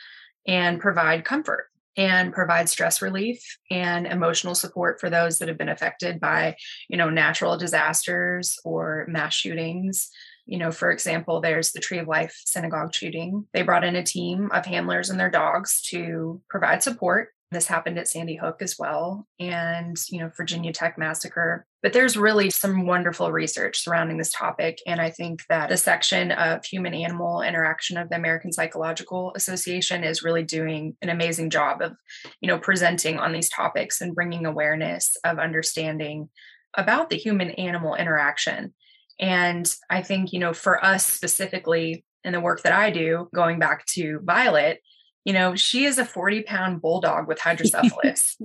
and 0.48 0.80
provide 0.80 1.26
comfort 1.26 1.71
and 1.98 2.34
provide 2.34 2.70
stress 2.70 3.02
relief 3.02 3.42
and 3.70 4.08
emotional 4.08 4.56
support 4.56 5.00
for 5.00 5.10
those 5.10 5.40
that 5.40 5.48
have 5.48 5.58
been 5.58 5.70
affected 5.70 6.20
by 6.20 6.56
you 6.90 6.98
know 6.98 7.10
natural 7.10 7.58
disasters 7.58 8.58
or 8.64 9.06
mass 9.10 9.34
shootings 9.34 10.10
you 10.46 10.58
know 10.58 10.72
for 10.72 10.92
example 10.92 11.42
there's 11.42 11.72
the 11.72 11.80
tree 11.80 12.00
of 12.00 12.08
life 12.08 12.36
synagogue 12.46 12.94
shooting 12.94 13.46
they 13.54 13.62
brought 13.62 13.84
in 13.84 13.96
a 13.96 14.04
team 14.04 14.50
of 14.52 14.66
handlers 14.66 15.10
and 15.10 15.20
their 15.20 15.30
dogs 15.30 15.82
to 15.82 16.42
provide 16.50 16.82
support 16.82 17.30
this 17.52 17.68
happened 17.68 18.00
at 18.00 18.08
Sandy 18.08 18.36
Hook 18.36 18.62
as 18.62 18.78
well, 18.80 19.28
and 19.38 19.98
you 20.10 20.20
know, 20.20 20.32
Virginia 20.36 20.72
Tech 20.72 20.98
massacre. 20.98 21.68
But 21.84 21.94
there's 21.94 22.16
really 22.16 22.50
some 22.52 22.86
wonderful 22.86 23.32
research 23.32 23.84
surrounding 23.84 24.18
this 24.18 24.32
topic. 24.32 24.80
And 24.86 25.02
I 25.02 25.10
think 25.10 25.44
that 25.50 25.70
the 25.70 25.78
section 25.78 26.32
of 26.32 26.64
human 26.64 26.94
animal 26.94 27.42
interaction 27.42 27.98
of 27.98 28.10
the 28.10 28.16
American 28.16 28.52
Psychological 28.52 29.34
Association 29.36 30.04
is 30.04 30.24
really 30.24 30.44
doing 30.44 30.96
an 31.02 31.10
amazing 31.10 31.50
job 31.50 31.82
of, 31.82 31.94
you 32.40 32.48
know, 32.48 32.60
presenting 32.60 33.18
on 33.18 33.32
these 33.32 33.50
topics 33.50 34.00
and 34.00 34.14
bringing 34.14 34.46
awareness 34.46 35.18
of 35.24 35.40
understanding 35.40 36.30
about 36.76 37.10
the 37.10 37.18
human 37.18 37.52
animal 37.52 37.96
interaction. 37.96 38.74
And 39.20 39.72
I 39.90 40.02
think, 40.02 40.34
you 40.34 40.40
know, 40.40 40.54
for 40.54 40.84
us 40.84 41.06
specifically 41.06 42.06
in 42.24 42.34
the 42.34 42.40
work 42.40 42.62
that 42.64 42.74
I 42.74 42.92
do, 42.92 43.28
going 43.34 43.60
back 43.60 43.86
to 43.88 44.20
Violet, 44.24 44.82
you 45.26 45.34
know, 45.34 45.56
she 45.56 45.86
is 45.86 45.98
a 45.98 46.06
40 46.06 46.44
pound 46.44 46.82
bulldog 46.82 47.28
with 47.28 47.40
hydrocephalus. 47.42 48.38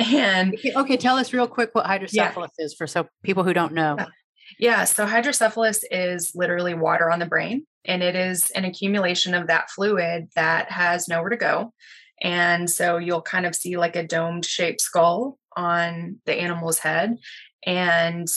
And 0.00 0.56
okay, 0.76 0.96
tell 0.96 1.16
us 1.16 1.32
real 1.32 1.46
quick 1.46 1.70
what 1.72 1.86
hydrocephalus 1.86 2.52
yeah. 2.58 2.64
is 2.64 2.74
for 2.74 2.86
so 2.86 3.06
people 3.22 3.44
who 3.44 3.52
don't 3.52 3.72
know. 3.72 3.96
Yeah, 4.58 4.84
so 4.84 5.06
hydrocephalus 5.06 5.84
is 5.90 6.32
literally 6.34 6.74
water 6.74 7.10
on 7.10 7.20
the 7.20 7.26
brain, 7.26 7.66
and 7.84 8.02
it 8.02 8.16
is 8.16 8.50
an 8.50 8.64
accumulation 8.64 9.32
of 9.34 9.46
that 9.46 9.70
fluid 9.70 10.28
that 10.34 10.70
has 10.70 11.08
nowhere 11.08 11.30
to 11.30 11.36
go. 11.36 11.72
And 12.22 12.68
so 12.68 12.98
you'll 12.98 13.22
kind 13.22 13.46
of 13.46 13.54
see 13.54 13.76
like 13.76 13.96
a 13.96 14.06
domed 14.06 14.44
shaped 14.44 14.80
skull 14.80 15.38
on 15.56 16.18
the 16.26 16.34
animal's 16.34 16.78
head. 16.78 17.16
And 17.64 18.28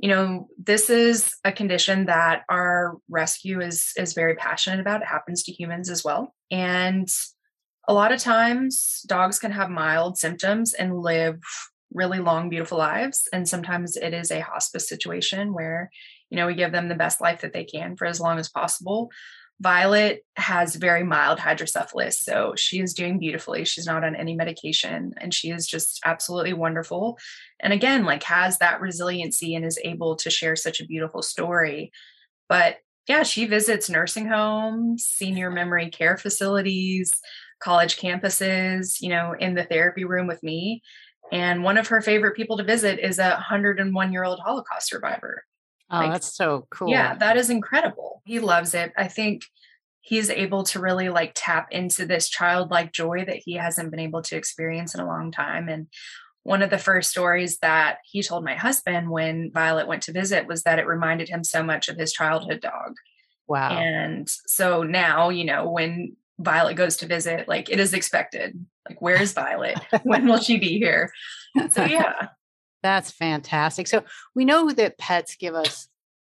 you 0.00 0.08
know 0.08 0.48
this 0.58 0.88
is 0.88 1.34
a 1.44 1.52
condition 1.52 2.06
that 2.06 2.42
our 2.48 2.96
rescue 3.10 3.60
is 3.60 3.92
is 3.96 4.14
very 4.14 4.34
passionate 4.34 4.80
about 4.80 5.02
it 5.02 5.06
happens 5.06 5.42
to 5.42 5.52
humans 5.52 5.90
as 5.90 6.02
well 6.02 6.34
and 6.50 7.08
a 7.88 7.94
lot 7.94 8.12
of 8.12 8.20
times 8.20 9.02
dogs 9.06 9.38
can 9.38 9.50
have 9.52 9.70
mild 9.70 10.18
symptoms 10.18 10.74
and 10.74 10.98
live 10.98 11.40
really 11.92 12.20
long 12.20 12.48
beautiful 12.48 12.78
lives 12.78 13.28
and 13.32 13.48
sometimes 13.48 13.96
it 13.96 14.14
is 14.14 14.30
a 14.30 14.40
hospice 14.40 14.88
situation 14.88 15.52
where 15.52 15.90
you 16.30 16.36
know 16.36 16.46
we 16.46 16.54
give 16.54 16.72
them 16.72 16.88
the 16.88 16.94
best 16.94 17.20
life 17.20 17.40
that 17.40 17.52
they 17.52 17.64
can 17.64 17.96
for 17.96 18.06
as 18.06 18.20
long 18.20 18.38
as 18.38 18.48
possible. 18.48 19.10
Violet 19.60 20.24
has 20.36 20.76
very 20.76 21.02
mild 21.02 21.38
hydrocephalus 21.38 22.20
so 22.20 22.54
she 22.56 22.80
is 22.80 22.94
doing 22.94 23.18
beautifully. 23.18 23.64
She's 23.64 23.86
not 23.86 24.04
on 24.04 24.14
any 24.14 24.34
medication 24.34 25.12
and 25.18 25.34
she 25.34 25.50
is 25.50 25.66
just 25.66 26.00
absolutely 26.04 26.52
wonderful. 26.52 27.18
And 27.60 27.72
again 27.72 28.04
like 28.04 28.22
has 28.22 28.58
that 28.58 28.80
resiliency 28.80 29.54
and 29.54 29.64
is 29.64 29.78
able 29.84 30.16
to 30.16 30.30
share 30.30 30.56
such 30.56 30.80
a 30.80 30.86
beautiful 30.86 31.22
story. 31.22 31.90
But 32.48 32.76
yeah 33.08 33.24
she 33.24 33.46
visits 33.46 33.90
nursing 33.90 34.28
homes 34.28 35.04
senior 35.04 35.50
memory 35.50 35.90
care 35.90 36.16
facilities 36.16 37.18
college 37.60 37.98
campuses, 37.98 39.00
you 39.00 39.08
know, 39.08 39.34
in 39.38 39.54
the 39.54 39.64
therapy 39.64 40.04
room 40.04 40.26
with 40.26 40.42
me. 40.42 40.82
And 41.32 41.62
one 41.62 41.78
of 41.78 41.88
her 41.88 42.00
favorite 42.00 42.36
people 42.36 42.56
to 42.56 42.64
visit 42.64 42.98
is 42.98 43.18
a 43.18 43.30
101 43.30 44.12
year 44.12 44.24
old 44.24 44.40
Holocaust 44.40 44.88
survivor. 44.88 45.44
Oh, 45.90 45.98
like, 45.98 46.12
that's 46.12 46.34
so 46.34 46.66
cool. 46.70 46.90
Yeah, 46.90 47.14
that 47.16 47.36
is 47.36 47.50
incredible. 47.50 48.22
He 48.24 48.40
loves 48.40 48.74
it. 48.74 48.92
I 48.96 49.08
think 49.08 49.42
he's 50.00 50.30
able 50.30 50.64
to 50.64 50.80
really 50.80 51.08
like 51.08 51.32
tap 51.34 51.68
into 51.70 52.06
this 52.06 52.28
childlike 52.28 52.92
joy 52.92 53.24
that 53.26 53.40
he 53.44 53.54
hasn't 53.54 53.90
been 53.90 54.00
able 54.00 54.22
to 54.22 54.36
experience 54.36 54.94
in 54.94 55.00
a 55.00 55.06
long 55.06 55.30
time. 55.30 55.68
And 55.68 55.88
one 56.42 56.62
of 56.62 56.70
the 56.70 56.78
first 56.78 57.10
stories 57.10 57.58
that 57.58 57.98
he 58.04 58.22
told 58.22 58.44
my 58.44 58.54
husband 58.54 59.10
when 59.10 59.50
Violet 59.52 59.86
went 59.86 60.02
to 60.04 60.12
visit 60.12 60.46
was 60.46 60.62
that 60.62 60.78
it 60.78 60.86
reminded 60.86 61.28
him 61.28 61.44
so 61.44 61.62
much 61.62 61.88
of 61.88 61.98
his 61.98 62.12
childhood 62.12 62.60
dog. 62.60 62.94
Wow. 63.46 63.70
And 63.70 64.28
so 64.46 64.84
now, 64.84 65.28
you 65.28 65.44
know, 65.44 65.68
when 65.68 66.16
Violet 66.40 66.74
goes 66.74 66.96
to 66.98 67.06
visit, 67.06 67.48
like 67.48 67.68
it 67.70 67.78
is 67.78 67.94
expected. 67.94 68.64
Like, 68.88 69.00
where 69.00 69.20
is 69.20 69.32
Violet? 69.32 69.78
when 70.02 70.26
will 70.26 70.40
she 70.40 70.58
be 70.58 70.78
here? 70.78 71.12
So, 71.70 71.84
yeah. 71.84 72.28
That's 72.82 73.10
fantastic. 73.10 73.86
So, 73.86 74.04
we 74.34 74.44
know 74.44 74.70
that 74.70 74.98
pets 74.98 75.36
give 75.36 75.54
us 75.54 75.88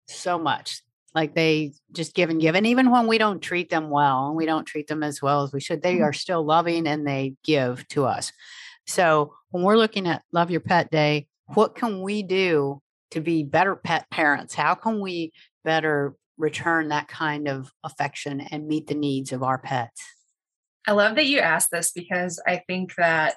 so 0.07 0.39
much. 0.39 0.81
Like 1.15 1.33
they 1.33 1.73
just 1.91 2.13
give 2.13 2.29
and 2.29 2.39
give. 2.39 2.55
And 2.55 2.67
even 2.67 2.91
when 2.91 3.07
we 3.07 3.17
don't 3.17 3.41
treat 3.41 3.69
them 3.69 3.89
well 3.89 4.27
and 4.27 4.35
we 4.35 4.45
don't 4.45 4.65
treat 4.65 4.87
them 4.87 5.01
as 5.01 5.21
well 5.21 5.43
as 5.43 5.51
we 5.51 5.59
should, 5.59 5.81
they 5.81 5.95
mm-hmm. 5.95 6.03
are 6.03 6.13
still 6.13 6.43
loving 6.43 6.87
and 6.87 7.05
they 7.05 7.35
give 7.43 7.87
to 7.89 8.05
us. 8.05 8.31
So, 8.85 9.33
when 9.51 9.63
we're 9.63 9.77
looking 9.77 10.07
at 10.07 10.23
Love 10.31 10.51
Your 10.51 10.61
Pet 10.61 10.91
Day, 10.91 11.27
what 11.53 11.75
can 11.75 12.01
we 12.01 12.23
do 12.23 12.81
to 13.11 13.21
be 13.21 13.43
better 13.43 13.75
pet 13.75 14.09
parents? 14.11 14.53
How 14.53 14.75
can 14.75 14.99
we 14.99 15.33
better 15.63 16.15
return 16.39 16.87
that 16.89 17.07
kind 17.07 17.47
of 17.47 17.71
affection 17.83 18.41
and 18.41 18.67
meet 18.67 18.87
the 18.87 18.95
needs 18.95 19.31
of 19.31 19.43
our 19.43 19.59
pets? 19.59 20.01
I 20.87 20.93
love 20.93 21.15
that 21.17 21.27
you 21.27 21.39
asked 21.39 21.69
this 21.71 21.91
because 21.91 22.41
I 22.47 22.63
think 22.65 22.95
that, 22.95 23.35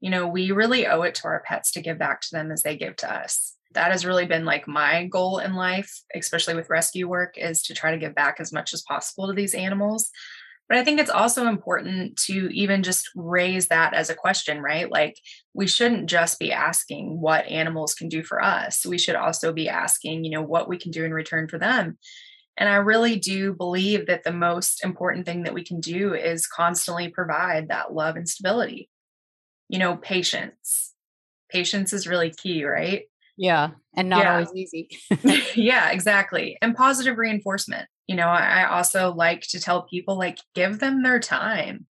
you 0.00 0.10
know, 0.10 0.28
we 0.28 0.52
really 0.52 0.86
owe 0.86 1.02
it 1.02 1.16
to 1.16 1.24
our 1.24 1.42
pets 1.44 1.72
to 1.72 1.80
give 1.80 1.98
back 1.98 2.20
to 2.20 2.28
them 2.30 2.52
as 2.52 2.62
they 2.62 2.76
give 2.76 2.94
to 2.96 3.12
us. 3.12 3.56
That 3.72 3.90
has 3.90 4.04
really 4.04 4.26
been 4.26 4.44
like 4.44 4.68
my 4.68 5.06
goal 5.06 5.38
in 5.38 5.54
life, 5.54 5.90
especially 6.14 6.54
with 6.54 6.70
rescue 6.70 7.08
work, 7.08 7.34
is 7.36 7.62
to 7.64 7.74
try 7.74 7.90
to 7.90 7.98
give 7.98 8.14
back 8.14 8.36
as 8.38 8.52
much 8.52 8.74
as 8.74 8.82
possible 8.82 9.26
to 9.26 9.32
these 9.32 9.54
animals. 9.54 10.10
But 10.68 10.78
I 10.78 10.84
think 10.84 11.00
it's 11.00 11.10
also 11.10 11.48
important 11.48 12.16
to 12.26 12.48
even 12.54 12.82
just 12.82 13.10
raise 13.14 13.68
that 13.68 13.94
as 13.94 14.10
a 14.10 14.14
question, 14.14 14.62
right? 14.62 14.90
Like, 14.90 15.16
we 15.54 15.66
shouldn't 15.66 16.08
just 16.08 16.38
be 16.38 16.52
asking 16.52 17.20
what 17.20 17.46
animals 17.46 17.94
can 17.94 18.08
do 18.08 18.22
for 18.22 18.42
us. 18.42 18.86
We 18.86 18.96
should 18.96 19.16
also 19.16 19.52
be 19.52 19.68
asking, 19.68 20.24
you 20.24 20.30
know, 20.30 20.42
what 20.42 20.68
we 20.68 20.78
can 20.78 20.90
do 20.90 21.04
in 21.04 21.12
return 21.12 21.48
for 21.48 21.58
them. 21.58 21.98
And 22.62 22.68
I 22.68 22.76
really 22.76 23.16
do 23.16 23.52
believe 23.52 24.06
that 24.06 24.22
the 24.22 24.32
most 24.32 24.84
important 24.84 25.26
thing 25.26 25.42
that 25.42 25.52
we 25.52 25.64
can 25.64 25.80
do 25.80 26.14
is 26.14 26.46
constantly 26.46 27.08
provide 27.08 27.70
that 27.70 27.92
love 27.92 28.14
and 28.14 28.28
stability. 28.28 28.88
You 29.68 29.80
know, 29.80 29.96
patience. 29.96 30.94
Patience 31.50 31.92
is 31.92 32.06
really 32.06 32.30
key, 32.30 32.64
right? 32.64 33.02
Yeah. 33.36 33.70
And 33.96 34.08
not 34.08 34.22
yeah. 34.22 34.32
always 34.34 34.54
easy. 34.54 34.88
yeah, 35.60 35.90
exactly. 35.90 36.56
And 36.62 36.76
positive 36.76 37.18
reinforcement. 37.18 37.88
You 38.06 38.14
know, 38.14 38.28
I 38.28 38.68
also 38.68 39.12
like 39.12 39.40
to 39.48 39.58
tell 39.58 39.82
people, 39.82 40.16
like, 40.16 40.38
give 40.54 40.78
them 40.78 41.02
their 41.02 41.18
time. 41.18 41.86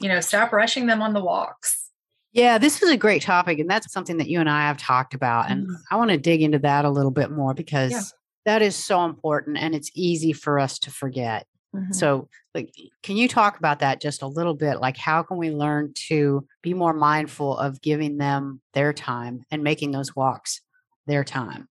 You 0.00 0.08
know, 0.08 0.20
stop 0.20 0.50
rushing 0.50 0.86
them 0.86 1.02
on 1.02 1.12
the 1.12 1.22
walks. 1.22 1.90
Yeah, 2.32 2.56
this 2.56 2.82
is 2.82 2.88
a 2.88 2.96
great 2.96 3.20
topic. 3.20 3.58
And 3.58 3.68
that's 3.68 3.92
something 3.92 4.16
that 4.16 4.30
you 4.30 4.40
and 4.40 4.48
I 4.48 4.62
have 4.62 4.78
talked 4.78 5.12
about. 5.12 5.50
And 5.50 5.64
mm-hmm. 5.64 5.74
I 5.90 5.96
want 5.96 6.10
to 6.10 6.16
dig 6.16 6.40
into 6.40 6.60
that 6.60 6.86
a 6.86 6.90
little 6.90 7.10
bit 7.10 7.30
more 7.30 7.52
because 7.52 7.92
yeah. 7.92 8.00
That 8.46 8.62
is 8.62 8.76
so 8.76 9.04
important 9.04 9.58
and 9.58 9.74
it's 9.74 9.90
easy 9.94 10.32
for 10.32 10.58
us 10.58 10.78
to 10.80 10.90
forget. 10.90 11.46
Mm-hmm. 11.74 11.92
So, 11.92 12.28
like, 12.54 12.74
can 13.02 13.16
you 13.16 13.28
talk 13.28 13.58
about 13.58 13.78
that 13.78 14.00
just 14.00 14.22
a 14.22 14.26
little 14.26 14.54
bit? 14.54 14.80
Like, 14.80 14.96
how 14.96 15.22
can 15.22 15.36
we 15.36 15.50
learn 15.50 15.92
to 16.08 16.46
be 16.62 16.74
more 16.74 16.92
mindful 16.92 17.56
of 17.56 17.80
giving 17.80 18.18
them 18.18 18.60
their 18.74 18.92
time 18.92 19.44
and 19.52 19.62
making 19.62 19.92
those 19.92 20.16
walks 20.16 20.62
their 21.06 21.22
time? 21.22 21.68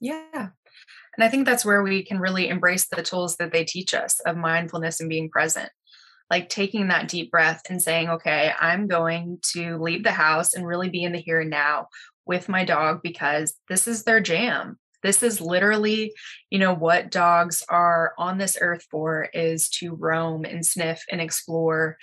Yeah. 0.00 0.48
And 1.16 1.20
And 1.20 1.28
I 1.28 1.30
think 1.30 1.44
that's 1.44 1.66
where 1.66 1.82
we 1.82 2.02
can 2.02 2.18
really 2.18 2.48
embrace 2.48 2.88
the 2.88 3.02
tools 3.02 3.36
that 3.36 3.52
they 3.52 3.62
teach 3.62 3.92
us 3.92 4.20
of 4.20 4.38
mindfulness 4.38 5.00
and 5.00 5.10
being 5.10 5.28
present. 5.28 5.68
Like 6.30 6.48
taking 6.48 6.88
that 6.88 7.08
deep 7.08 7.30
breath 7.30 7.60
and 7.68 7.82
saying, 7.82 8.08
okay, 8.08 8.52
I'm 8.58 8.86
going 8.86 9.38
to 9.52 9.76
leave 9.76 10.02
the 10.02 10.12
house 10.12 10.54
and 10.54 10.66
really 10.66 10.88
be 10.88 11.02
in 11.02 11.12
the 11.12 11.18
here 11.18 11.42
and 11.42 11.50
now 11.50 11.88
with 12.24 12.48
my 12.48 12.64
dog 12.64 13.00
because 13.02 13.52
this 13.68 13.86
is 13.86 14.04
their 14.04 14.20
jam. 14.20 14.78
This 15.02 15.22
is 15.22 15.40
literally, 15.40 16.12
you 16.50 16.58
know, 16.58 16.74
what 16.74 17.10
dogs 17.10 17.64
are 17.68 18.14
on 18.18 18.38
this 18.38 18.56
earth 18.60 18.86
for 18.90 19.28
is 19.32 19.68
to 19.70 19.94
roam 19.94 20.44
and 20.44 20.64
sniff 20.64 21.04
and 21.10 21.20
explore 21.20 21.96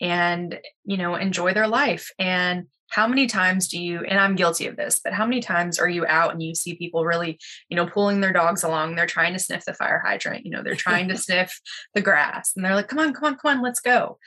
and, 0.00 0.58
you 0.84 0.96
know, 0.96 1.14
enjoy 1.14 1.54
their 1.54 1.68
life. 1.68 2.10
And 2.18 2.66
how 2.94 3.08
many 3.08 3.26
times 3.26 3.66
do 3.68 3.82
you 3.82 4.04
and 4.04 4.20
i'm 4.20 4.36
guilty 4.36 4.66
of 4.66 4.76
this 4.76 5.00
but 5.02 5.12
how 5.12 5.26
many 5.26 5.40
times 5.40 5.78
are 5.78 5.88
you 5.88 6.06
out 6.06 6.32
and 6.32 6.42
you 6.42 6.54
see 6.54 6.76
people 6.76 7.04
really 7.04 7.38
you 7.68 7.76
know 7.76 7.86
pulling 7.86 8.20
their 8.20 8.32
dogs 8.32 8.62
along 8.62 8.94
they're 8.94 9.06
trying 9.06 9.32
to 9.32 9.38
sniff 9.38 9.64
the 9.64 9.74
fire 9.74 10.02
hydrant 10.04 10.44
you 10.44 10.50
know 10.50 10.62
they're 10.62 10.74
trying 10.86 11.08
to 11.08 11.16
sniff 11.16 11.60
the 11.94 12.00
grass 12.00 12.52
and 12.54 12.64
they're 12.64 12.74
like 12.74 12.88
come 12.88 12.98
on 12.98 13.12
come 13.12 13.24
on 13.24 13.36
come 13.36 13.56
on 13.56 13.62
let's 13.64 13.80
go 13.80 14.18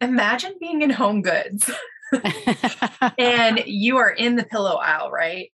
imagine 0.00 0.54
being 0.60 0.82
in 0.82 0.90
home 0.90 1.22
goods 1.22 1.70
and 3.18 3.62
you 3.66 3.96
are 3.96 4.10
in 4.10 4.36
the 4.36 4.44
pillow 4.44 4.76
aisle 4.76 5.10
right 5.10 5.50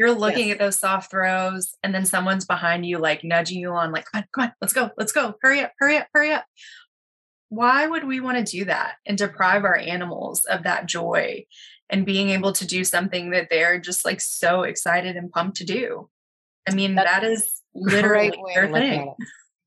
you're 0.00 0.14
looking 0.14 0.48
yes. 0.48 0.54
at 0.54 0.58
those 0.58 0.78
soft 0.78 1.10
throws 1.10 1.76
and 1.82 1.94
then 1.94 2.06
someone's 2.06 2.46
behind 2.46 2.86
you 2.86 2.96
like 2.96 3.22
nudging 3.22 3.58
you 3.58 3.70
on 3.70 3.92
like 3.92 4.06
come 4.06 4.22
on 4.22 4.28
come 4.34 4.44
on 4.44 4.52
let's 4.62 4.72
go 4.72 4.90
let's 4.96 5.12
go 5.12 5.34
hurry 5.42 5.60
up 5.60 5.72
hurry 5.78 5.98
up 5.98 6.06
hurry 6.14 6.32
up 6.32 6.46
why 7.50 7.86
would 7.86 8.04
we 8.04 8.20
want 8.20 8.38
to 8.38 8.58
do 8.58 8.64
that 8.64 8.94
and 9.04 9.18
deprive 9.18 9.64
our 9.64 9.76
animals 9.76 10.44
of 10.44 10.62
that 10.62 10.86
joy 10.86 11.44
and 11.90 12.06
being 12.06 12.30
able 12.30 12.52
to 12.52 12.66
do 12.66 12.84
something 12.84 13.30
that 13.30 13.48
they're 13.50 13.80
just 13.80 14.04
like 14.04 14.20
so 14.20 14.62
excited 14.62 15.16
and 15.16 15.32
pumped 15.32 15.56
to 15.56 15.64
do? 15.64 16.08
I 16.68 16.74
mean, 16.74 16.94
That's 16.94 17.10
that 17.10 17.24
is 17.24 17.60
literally 17.74 18.32
their 18.54 18.72
thing. 18.72 19.14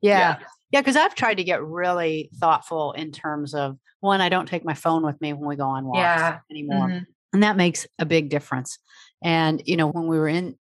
Yeah. 0.02 0.38
Yeah. 0.72 0.82
Because 0.82 0.96
I've 0.96 1.14
tried 1.14 1.36
to 1.36 1.44
get 1.44 1.62
really 1.62 2.30
thoughtful 2.40 2.94
in 2.94 3.12
terms 3.12 3.54
of 3.54 3.78
one, 4.00 4.22
I 4.22 4.30
don't 4.30 4.48
take 4.48 4.64
my 4.64 4.74
phone 4.74 5.06
with 5.06 5.20
me 5.22 5.34
when 5.34 5.48
we 5.48 5.58
go 5.58 5.68
on 5.68 5.86
walks 5.86 5.98
yeah. 5.98 6.40
anymore. 6.50 6.88
Mm-hmm. 6.88 7.04
And 7.34 7.44
that 7.44 7.58
makes 7.58 7.86
a 8.00 8.06
big 8.06 8.30
difference. 8.30 8.80
And, 9.24 9.62
you 9.66 9.78
know, 9.78 9.88
when 9.88 10.08
we 10.08 10.18
were 10.18 10.28
in 10.28 10.56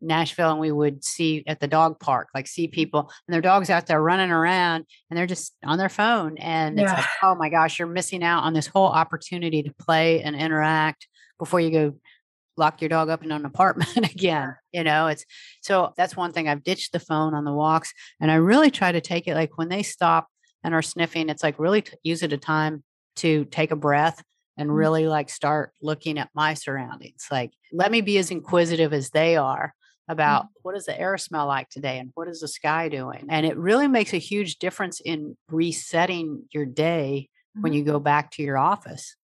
Nashville 0.00 0.52
and 0.52 0.60
we 0.60 0.72
would 0.72 1.04
see 1.04 1.42
at 1.46 1.60
the 1.60 1.66
dog 1.66 1.98
park, 2.00 2.28
like 2.34 2.46
see 2.46 2.66
mm-hmm. 2.66 2.74
people 2.74 3.12
and 3.26 3.34
their 3.34 3.40
dogs 3.40 3.70
out 3.70 3.86
there 3.86 4.00
running 4.00 4.30
around 4.30 4.84
and 5.10 5.18
they're 5.18 5.26
just 5.26 5.54
on 5.64 5.78
their 5.78 5.88
phone. 5.88 6.38
And 6.38 6.78
yeah. 6.78 6.84
it's 6.84 6.92
like, 6.92 7.06
oh 7.22 7.34
my 7.34 7.48
gosh, 7.48 7.78
you're 7.78 7.88
missing 7.88 8.22
out 8.22 8.44
on 8.44 8.52
this 8.52 8.66
whole 8.66 8.86
opportunity 8.86 9.62
to 9.62 9.74
play 9.74 10.22
and 10.22 10.36
interact 10.36 11.08
before 11.38 11.60
you 11.60 11.70
go 11.70 11.94
lock 12.56 12.80
your 12.80 12.88
dog 12.88 13.08
up 13.08 13.22
in 13.24 13.30
an 13.32 13.44
apartment 13.44 13.96
again. 14.14 14.54
You 14.72 14.84
know, 14.84 15.08
it's 15.08 15.24
so 15.62 15.92
that's 15.96 16.16
one 16.16 16.32
thing 16.32 16.48
I've 16.48 16.64
ditched 16.64 16.92
the 16.92 17.00
phone 17.00 17.34
on 17.34 17.44
the 17.44 17.52
walks 17.52 17.92
and 18.20 18.30
I 18.30 18.36
really 18.36 18.70
try 18.70 18.92
to 18.92 19.00
take 19.00 19.26
it 19.26 19.34
like 19.34 19.56
when 19.58 19.68
they 19.68 19.82
stop 19.82 20.28
and 20.64 20.74
are 20.74 20.82
sniffing, 20.82 21.28
it's 21.28 21.42
like 21.42 21.58
really 21.58 21.84
use 22.02 22.22
it 22.22 22.32
a 22.32 22.38
time 22.38 22.82
to 23.16 23.44
take 23.46 23.70
a 23.70 23.76
breath 23.76 24.22
and 24.58 24.68
mm-hmm. 24.68 24.76
really 24.76 25.08
like 25.08 25.30
start 25.30 25.72
looking 25.80 26.18
at 26.18 26.28
my 26.34 26.52
surroundings. 26.54 27.26
Like, 27.30 27.52
let 27.72 27.90
me 27.90 28.02
be 28.02 28.18
as 28.18 28.30
inquisitive 28.30 28.92
as 28.92 29.10
they 29.10 29.36
are 29.36 29.72
about 30.08 30.44
mm-hmm. 30.44 30.58
what 30.62 30.74
does 30.74 30.86
the 30.86 30.98
air 30.98 31.16
smell 31.16 31.46
like 31.46 31.68
today 31.68 31.98
and 31.98 32.10
what 32.14 32.28
is 32.28 32.40
the 32.40 32.48
sky 32.48 32.88
doing 32.88 33.26
and 33.28 33.44
it 33.44 33.56
really 33.56 33.86
makes 33.86 34.12
a 34.14 34.18
huge 34.18 34.56
difference 34.56 35.00
in 35.00 35.36
resetting 35.50 36.44
your 36.50 36.64
day 36.64 37.28
mm-hmm. 37.28 37.62
when 37.62 37.72
you 37.72 37.84
go 37.84 38.00
back 38.00 38.30
to 38.30 38.42
your 38.42 38.56
office 38.56 39.16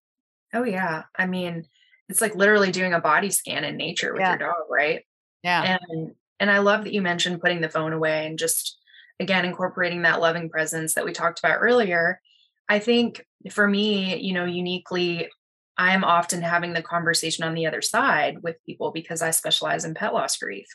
oh 0.52 0.62
yeah 0.62 1.04
i 1.18 1.26
mean 1.26 1.64
it's 2.08 2.20
like 2.20 2.34
literally 2.34 2.70
doing 2.70 2.92
a 2.92 3.00
body 3.00 3.30
scan 3.30 3.64
in 3.64 3.76
nature 3.76 4.12
with 4.12 4.20
yeah. 4.20 4.30
your 4.30 4.38
dog 4.38 4.64
right 4.70 5.04
yeah 5.42 5.78
and 5.88 6.12
and 6.38 6.50
i 6.50 6.58
love 6.58 6.84
that 6.84 6.92
you 6.92 7.00
mentioned 7.00 7.40
putting 7.40 7.62
the 7.62 7.68
phone 7.68 7.94
away 7.94 8.26
and 8.26 8.38
just 8.38 8.78
again 9.18 9.46
incorporating 9.46 10.02
that 10.02 10.20
loving 10.20 10.50
presence 10.50 10.94
that 10.94 11.04
we 11.04 11.12
talked 11.12 11.38
about 11.38 11.58
earlier 11.60 12.20
i 12.68 12.78
think 12.78 13.24
for 13.50 13.66
me 13.66 14.16
you 14.16 14.32
know 14.32 14.44
uniquely 14.44 15.28
I'm 15.76 16.04
often 16.04 16.42
having 16.42 16.72
the 16.72 16.82
conversation 16.82 17.44
on 17.44 17.54
the 17.54 17.66
other 17.66 17.82
side 17.82 18.42
with 18.42 18.64
people 18.64 18.92
because 18.92 19.22
I 19.22 19.30
specialize 19.30 19.84
in 19.84 19.94
pet 19.94 20.14
loss 20.14 20.36
grief. 20.36 20.66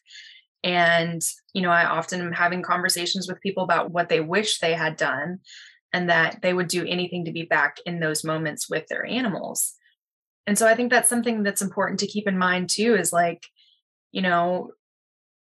And, 0.63 1.21
you 1.53 1.61
know, 1.61 1.71
I 1.71 1.85
often 1.85 2.19
am 2.19 2.33
having 2.33 2.61
conversations 2.61 3.27
with 3.27 3.41
people 3.41 3.63
about 3.63 3.91
what 3.91 4.09
they 4.09 4.19
wish 4.19 4.59
they 4.59 4.73
had 4.73 4.97
done 4.97 5.39
and 5.93 6.09
that 6.09 6.41
they 6.41 6.53
would 6.53 6.67
do 6.67 6.85
anything 6.85 7.25
to 7.25 7.31
be 7.31 7.43
back 7.43 7.77
in 7.85 7.99
those 7.99 8.25
moments 8.25 8.69
with 8.69 8.85
their 8.87 9.05
animals. 9.05 9.73
And 10.45 10.57
so 10.57 10.67
I 10.67 10.75
think 10.75 10.91
that's 10.91 11.09
something 11.09 11.43
that's 11.43 11.61
important 11.61 11.99
to 12.01 12.07
keep 12.07 12.27
in 12.27 12.37
mind 12.37 12.69
too 12.69 12.95
is 12.95 13.13
like, 13.13 13.43
you 14.11 14.21
know, 14.21 14.71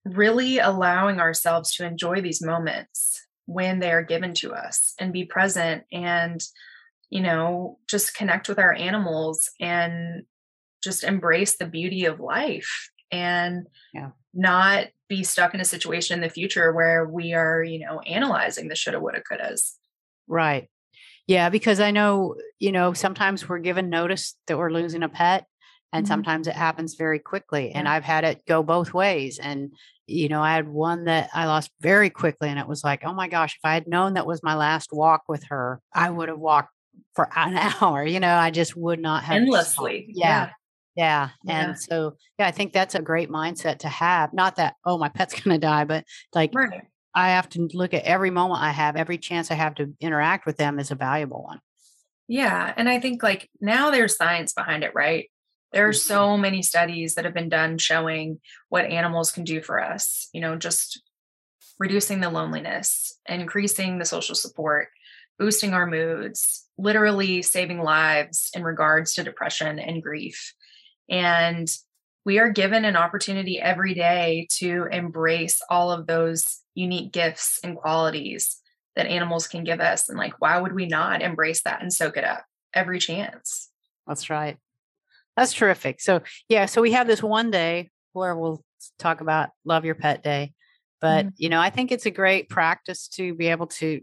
really 0.05 0.59
allowing 0.59 1.19
ourselves 1.19 1.75
to 1.75 1.85
enjoy 1.85 2.21
these 2.21 2.41
moments 2.41 3.08
when 3.49 3.79
they 3.79 3.91
are 3.91 4.03
given 4.03 4.33
to 4.35 4.53
us 4.53 4.93
and 4.99 5.11
be 5.11 5.25
present 5.25 5.83
and 5.91 6.41
you 7.09 7.21
know, 7.21 7.79
just 7.87 8.15
connect 8.15 8.47
with 8.47 8.59
our 8.59 8.73
animals 8.73 9.49
and 9.59 10.23
just 10.83 11.03
embrace 11.03 11.57
the 11.57 11.65
beauty 11.65 12.05
of 12.05 12.19
life 12.19 12.89
and 13.11 13.67
yeah. 13.93 14.11
not 14.33 14.87
be 15.07 15.23
stuck 15.23 15.53
in 15.53 15.59
a 15.59 15.65
situation 15.65 16.15
in 16.15 16.21
the 16.21 16.29
future 16.29 16.71
where 16.71 17.05
we 17.05 17.33
are, 17.33 17.63
you 17.63 17.79
know, 17.79 17.99
analyzing 18.01 18.67
the 18.67 18.75
shoulda, 18.75 18.99
woulda, 18.99 19.21
couldas. 19.29 19.73
Right. 20.27 20.69
Yeah, 21.27 21.49
because 21.49 21.79
I 21.79 21.91
know, 21.91 22.35
you 22.59 22.71
know, 22.71 22.93
sometimes 22.93 23.47
we're 23.47 23.59
given 23.59 23.89
notice 23.89 24.35
that 24.47 24.57
we're 24.57 24.71
losing 24.71 25.03
a 25.03 25.09
pet 25.09 25.45
and 25.91 26.05
mm-hmm. 26.05 26.11
sometimes 26.11 26.47
it 26.47 26.55
happens 26.55 26.95
very 26.95 27.19
quickly 27.19 27.71
and 27.71 27.87
I've 27.87 28.03
had 28.03 28.23
it 28.23 28.45
go 28.45 28.63
both 28.63 28.93
ways 28.93 29.39
and 29.39 29.71
you 30.05 30.27
know, 30.27 30.41
I 30.41 30.55
had 30.55 30.67
one 30.67 31.05
that 31.05 31.29
I 31.35 31.45
lost 31.45 31.69
very 31.81 32.09
quickly 32.09 32.49
and 32.49 32.57
it 32.57 32.67
was 32.67 32.83
like, 32.83 33.05
"Oh 33.05 33.13
my 33.13 33.27
gosh, 33.27 33.55
if 33.55 33.59
I 33.63 33.75
had 33.75 33.87
known 33.87 34.15
that 34.15 34.25
was 34.25 34.41
my 34.41 34.55
last 34.55 34.89
walk 34.91 35.23
with 35.27 35.43
her, 35.49 35.81
I 35.93 36.09
would 36.09 36.29
have 36.29 36.39
walked 36.39 36.73
for 37.13 37.29
an 37.35 37.55
hour. 37.55 38.05
You 38.05 38.19
know, 38.19 38.35
I 38.35 38.51
just 38.51 38.75
would 38.75 38.99
not 38.99 39.23
have 39.23 39.37
endlessly. 39.37 40.07
Yeah. 40.09 40.27
yeah. 40.27 40.49
Yeah. 40.95 41.29
And 41.47 41.79
so, 41.79 42.17
yeah, 42.37 42.47
I 42.47 42.51
think 42.51 42.73
that's 42.73 42.95
a 42.95 43.01
great 43.01 43.29
mindset 43.29 43.79
to 43.79 43.87
have. 43.87 44.33
Not 44.33 44.57
that, 44.57 44.75
oh, 44.83 44.97
my 44.97 45.07
pet's 45.07 45.33
going 45.41 45.55
to 45.55 45.65
die, 45.65 45.85
but 45.85 46.03
like 46.35 46.53
right. 46.53 46.81
I 47.15 47.29
have 47.29 47.47
to 47.49 47.69
look 47.73 47.93
at 47.93 48.03
every 48.03 48.31
moment 48.31 48.61
I 48.61 48.71
have, 48.71 48.97
every 48.97 49.17
chance 49.17 49.49
I 49.49 49.53
have 49.53 49.75
to 49.75 49.93
interact 50.01 50.45
with 50.45 50.57
them 50.57 50.77
is 50.77 50.91
a 50.91 50.95
valuable 50.95 51.43
one. 51.43 51.59
Yeah. 52.27 52.73
And 52.75 52.89
I 52.89 52.99
think 52.99 53.23
like 53.23 53.49
now 53.61 53.91
there's 53.91 54.17
science 54.17 54.51
behind 54.51 54.83
it, 54.83 54.91
right? 54.93 55.29
There 55.71 55.87
are 55.87 55.93
so 55.93 56.37
many 56.37 56.61
studies 56.61 57.15
that 57.15 57.25
have 57.25 57.33
been 57.33 57.49
done 57.49 57.77
showing 57.77 58.39
what 58.69 58.85
animals 58.85 59.31
can 59.31 59.43
do 59.43 59.61
for 59.61 59.83
us, 59.83 60.29
you 60.33 60.41
know, 60.41 60.55
just 60.55 61.01
reducing 61.79 62.19
the 62.19 62.29
loneliness, 62.29 63.17
increasing 63.27 63.99
the 63.99 64.05
social 64.05 64.35
support, 64.35 64.89
boosting 65.37 65.73
our 65.73 65.85
moods, 65.85 66.65
literally 66.77 67.41
saving 67.41 67.81
lives 67.81 68.49
in 68.53 68.63
regards 68.63 69.13
to 69.13 69.23
depression 69.23 69.79
and 69.79 70.03
grief. 70.03 70.53
And 71.09 71.69
we 72.25 72.39
are 72.39 72.49
given 72.49 72.83
an 72.83 72.95
opportunity 72.95 73.59
every 73.59 73.93
day 73.93 74.47
to 74.57 74.87
embrace 74.91 75.61
all 75.69 75.91
of 75.91 76.07
those 76.07 76.59
unique 76.75 77.11
gifts 77.11 77.59
and 77.63 77.77
qualities 77.77 78.59
that 78.95 79.07
animals 79.07 79.47
can 79.47 79.63
give 79.63 79.79
us. 79.79 80.09
And 80.09 80.17
like, 80.17 80.33
why 80.39 80.59
would 80.59 80.73
we 80.73 80.85
not 80.85 81.21
embrace 81.21 81.63
that 81.63 81.81
and 81.81 81.93
soak 81.93 82.17
it 82.17 82.23
up 82.23 82.43
every 82.73 82.99
chance? 82.99 83.69
That's 84.05 84.29
right. 84.29 84.57
That's 85.39 85.53
terrific. 85.53 86.01
So, 86.01 86.21
yeah, 86.49 86.65
so 86.65 86.81
we 86.81 86.91
have 86.91 87.07
this 87.07 87.23
one 87.23 87.49
day 87.49 87.91
where 88.11 88.35
we'll 88.35 88.61
talk 88.97 89.21
about 89.21 89.51
Love 89.63 89.85
Your 89.85 89.95
Pet 89.95 90.21
Day. 90.21 90.51
But, 90.99 91.27
mm-hmm. 91.27 91.35
you 91.37 91.47
know, 91.47 91.61
I 91.61 91.69
think 91.69 91.93
it's 91.93 92.05
a 92.05 92.11
great 92.11 92.49
practice 92.49 93.07
to 93.13 93.33
be 93.33 93.47
able 93.47 93.67
to 93.67 94.01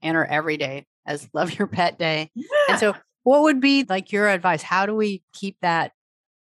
enter 0.00 0.24
every 0.24 0.56
day 0.56 0.86
as 1.04 1.28
Love 1.34 1.58
Your 1.58 1.66
Pet 1.66 1.98
Day. 1.98 2.30
Yeah. 2.36 2.46
And 2.68 2.78
so, 2.78 2.94
what 3.24 3.42
would 3.42 3.60
be 3.60 3.82
like 3.82 4.12
your 4.12 4.28
advice? 4.28 4.62
How 4.62 4.86
do 4.86 4.94
we 4.94 5.24
keep 5.32 5.56
that 5.60 5.90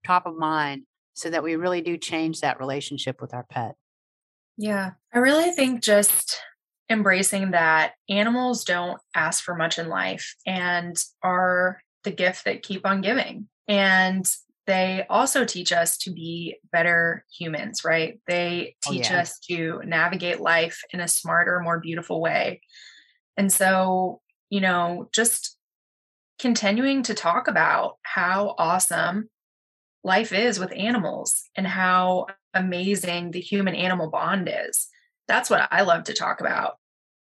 top 0.06 0.24
of 0.24 0.34
mind 0.34 0.84
so 1.12 1.28
that 1.28 1.42
we 1.42 1.56
really 1.56 1.82
do 1.82 1.98
change 1.98 2.40
that 2.40 2.58
relationship 2.58 3.20
with 3.20 3.34
our 3.34 3.44
pet? 3.44 3.74
Yeah, 4.56 4.92
I 5.12 5.18
really 5.18 5.50
think 5.50 5.82
just 5.82 6.40
embracing 6.88 7.50
that 7.50 7.92
animals 8.08 8.64
don't 8.64 8.98
ask 9.14 9.44
for 9.44 9.54
much 9.54 9.78
in 9.78 9.90
life 9.90 10.36
and 10.46 10.96
are 11.22 11.82
the 12.04 12.12
gift 12.12 12.46
that 12.46 12.62
keep 12.62 12.86
on 12.86 13.02
giving. 13.02 13.48
And 13.68 14.26
they 14.66 15.04
also 15.10 15.44
teach 15.44 15.72
us 15.72 15.98
to 15.98 16.10
be 16.10 16.56
better 16.70 17.24
humans, 17.36 17.84
right? 17.84 18.20
They 18.26 18.76
oh, 18.86 18.92
teach 18.92 19.10
oh, 19.10 19.14
yeah. 19.14 19.20
us 19.20 19.38
to 19.50 19.80
navigate 19.84 20.40
life 20.40 20.82
in 20.92 21.00
a 21.00 21.08
smarter, 21.08 21.60
more 21.60 21.80
beautiful 21.80 22.20
way. 22.20 22.60
And 23.36 23.52
so, 23.52 24.20
you 24.50 24.60
know, 24.60 25.08
just 25.12 25.56
continuing 26.38 27.02
to 27.04 27.14
talk 27.14 27.48
about 27.48 27.98
how 28.02 28.54
awesome 28.58 29.30
life 30.04 30.32
is 30.32 30.58
with 30.58 30.72
animals 30.76 31.44
and 31.56 31.66
how 31.66 32.26
amazing 32.54 33.30
the 33.30 33.40
human 33.40 33.74
animal 33.74 34.10
bond 34.10 34.50
is. 34.52 34.88
That's 35.28 35.48
what 35.48 35.68
I 35.70 35.82
love 35.82 36.04
to 36.04 36.14
talk 36.14 36.40
about 36.40 36.76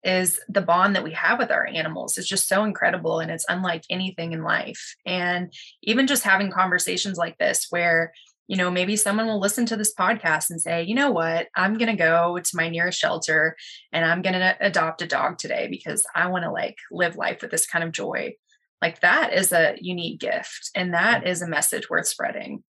is 0.06 0.40
the 0.48 0.62
bond 0.62 0.96
that 0.96 1.04
we 1.04 1.12
have 1.12 1.40
with 1.40 1.52
our 1.52 1.66
animals 1.66 2.18
is 2.18 2.28
just 2.28 2.48
so 2.48 2.64
incredible 2.64 3.20
and 3.20 3.32
it's 3.32 3.46
unlike 3.50 3.84
anything 3.90 4.32
in 4.32 4.44
life. 4.44 4.96
And 5.06 5.52
even 5.82 6.08
just 6.08 6.24
having 6.24 6.52
conversations 6.52 7.18
like 7.18 7.38
this 7.38 7.68
where 7.70 8.14
you 8.48 8.58
know, 8.58 8.70
maybe 8.70 8.96
someone 8.96 9.26
will 9.26 9.40
listen 9.40 9.66
to 9.66 9.76
this 9.76 9.94
podcast 9.94 10.52
and 10.52 10.62
say, 10.62 10.84
you 10.84 10.94
know 10.94 11.12
what, 11.12 11.48
I'm 11.56 11.78
going 11.78 11.90
to 11.90 11.98
go 11.98 12.38
to 12.38 12.56
my 12.56 12.70
nearest 12.70 13.00
shelter 13.00 13.56
and 13.92 14.06
I'm 14.06 14.22
going 14.22 14.34
to 14.34 14.56
adopt 14.60 15.02
a 15.02 15.08
dog 15.08 15.40
today 15.40 15.68
because 15.70 16.06
I 16.14 16.28
want 16.28 16.44
to 16.44 16.52
like 16.52 16.78
live 16.92 17.16
life 17.16 17.42
with 17.42 17.52
this 17.52 17.66
kind 17.66 17.84
of 17.84 17.92
joy. 17.92 18.36
Like 18.82 19.02
that 19.02 19.34
is 19.34 19.52
a 19.52 19.76
unique 19.80 20.20
gift 20.20 20.70
and 20.76 20.94
that 20.94 21.24
mm. 21.24 21.28
is 21.28 21.42
a 21.42 21.48
message 21.48 21.90
worth 21.90 22.08
spreading. 22.08 22.64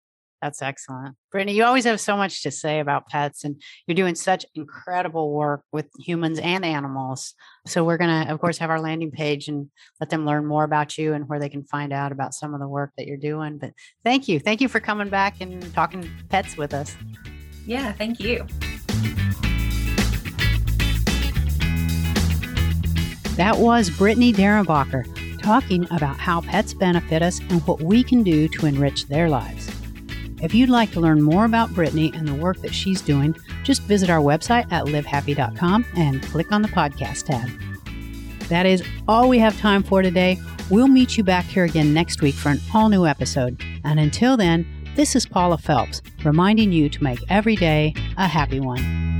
That's 0.46 0.62
excellent. 0.62 1.16
Brittany, 1.32 1.56
you 1.56 1.64
always 1.64 1.82
have 1.86 2.00
so 2.00 2.16
much 2.16 2.44
to 2.44 2.52
say 2.52 2.78
about 2.78 3.08
pets, 3.08 3.42
and 3.42 3.60
you're 3.84 3.96
doing 3.96 4.14
such 4.14 4.46
incredible 4.54 5.32
work 5.32 5.62
with 5.72 5.88
humans 5.98 6.38
and 6.38 6.64
animals. 6.64 7.34
So, 7.66 7.82
we're 7.82 7.96
going 7.96 8.26
to, 8.26 8.32
of 8.32 8.40
course, 8.40 8.58
have 8.58 8.70
our 8.70 8.80
landing 8.80 9.10
page 9.10 9.48
and 9.48 9.68
let 9.98 10.08
them 10.08 10.24
learn 10.24 10.46
more 10.46 10.62
about 10.62 10.96
you 10.96 11.14
and 11.14 11.28
where 11.28 11.40
they 11.40 11.48
can 11.48 11.64
find 11.64 11.92
out 11.92 12.12
about 12.12 12.32
some 12.32 12.54
of 12.54 12.60
the 12.60 12.68
work 12.68 12.92
that 12.96 13.08
you're 13.08 13.16
doing. 13.16 13.58
But 13.58 13.72
thank 14.04 14.28
you. 14.28 14.38
Thank 14.38 14.60
you 14.60 14.68
for 14.68 14.78
coming 14.78 15.08
back 15.08 15.40
and 15.40 15.74
talking 15.74 16.08
pets 16.28 16.56
with 16.56 16.72
us. 16.72 16.94
Yeah, 17.66 17.90
thank 17.90 18.20
you. 18.20 18.46
That 23.34 23.56
was 23.58 23.90
Brittany 23.90 24.32
Derenbacher 24.32 25.42
talking 25.42 25.88
about 25.90 26.18
how 26.18 26.40
pets 26.40 26.72
benefit 26.72 27.20
us 27.20 27.40
and 27.50 27.66
what 27.66 27.80
we 27.80 28.04
can 28.04 28.22
do 28.22 28.46
to 28.46 28.66
enrich 28.66 29.08
their 29.08 29.28
lives. 29.28 29.75
If 30.42 30.54
you'd 30.54 30.68
like 30.68 30.90
to 30.92 31.00
learn 31.00 31.22
more 31.22 31.44
about 31.44 31.72
Brittany 31.72 32.12
and 32.14 32.28
the 32.28 32.34
work 32.34 32.60
that 32.62 32.74
she's 32.74 33.00
doing, 33.00 33.34
just 33.62 33.82
visit 33.82 34.10
our 34.10 34.20
website 34.20 34.70
at 34.70 34.84
livehappy.com 34.84 35.86
and 35.96 36.22
click 36.22 36.52
on 36.52 36.62
the 36.62 36.68
podcast 36.68 37.24
tab. 37.24 37.48
That 38.48 38.66
is 38.66 38.82
all 39.08 39.28
we 39.28 39.38
have 39.38 39.58
time 39.58 39.82
for 39.82 40.02
today. 40.02 40.38
We'll 40.70 40.88
meet 40.88 41.16
you 41.16 41.24
back 41.24 41.46
here 41.46 41.64
again 41.64 41.94
next 41.94 42.22
week 42.22 42.34
for 42.34 42.50
an 42.50 42.60
all 42.74 42.88
new 42.88 43.06
episode. 43.06 43.60
And 43.84 43.98
until 43.98 44.36
then, 44.36 44.66
this 44.94 45.16
is 45.16 45.26
Paula 45.26 45.58
Phelps 45.58 46.02
reminding 46.24 46.72
you 46.72 46.88
to 46.88 47.02
make 47.02 47.18
every 47.28 47.56
day 47.56 47.94
a 48.16 48.26
happy 48.26 48.60
one. 48.60 49.15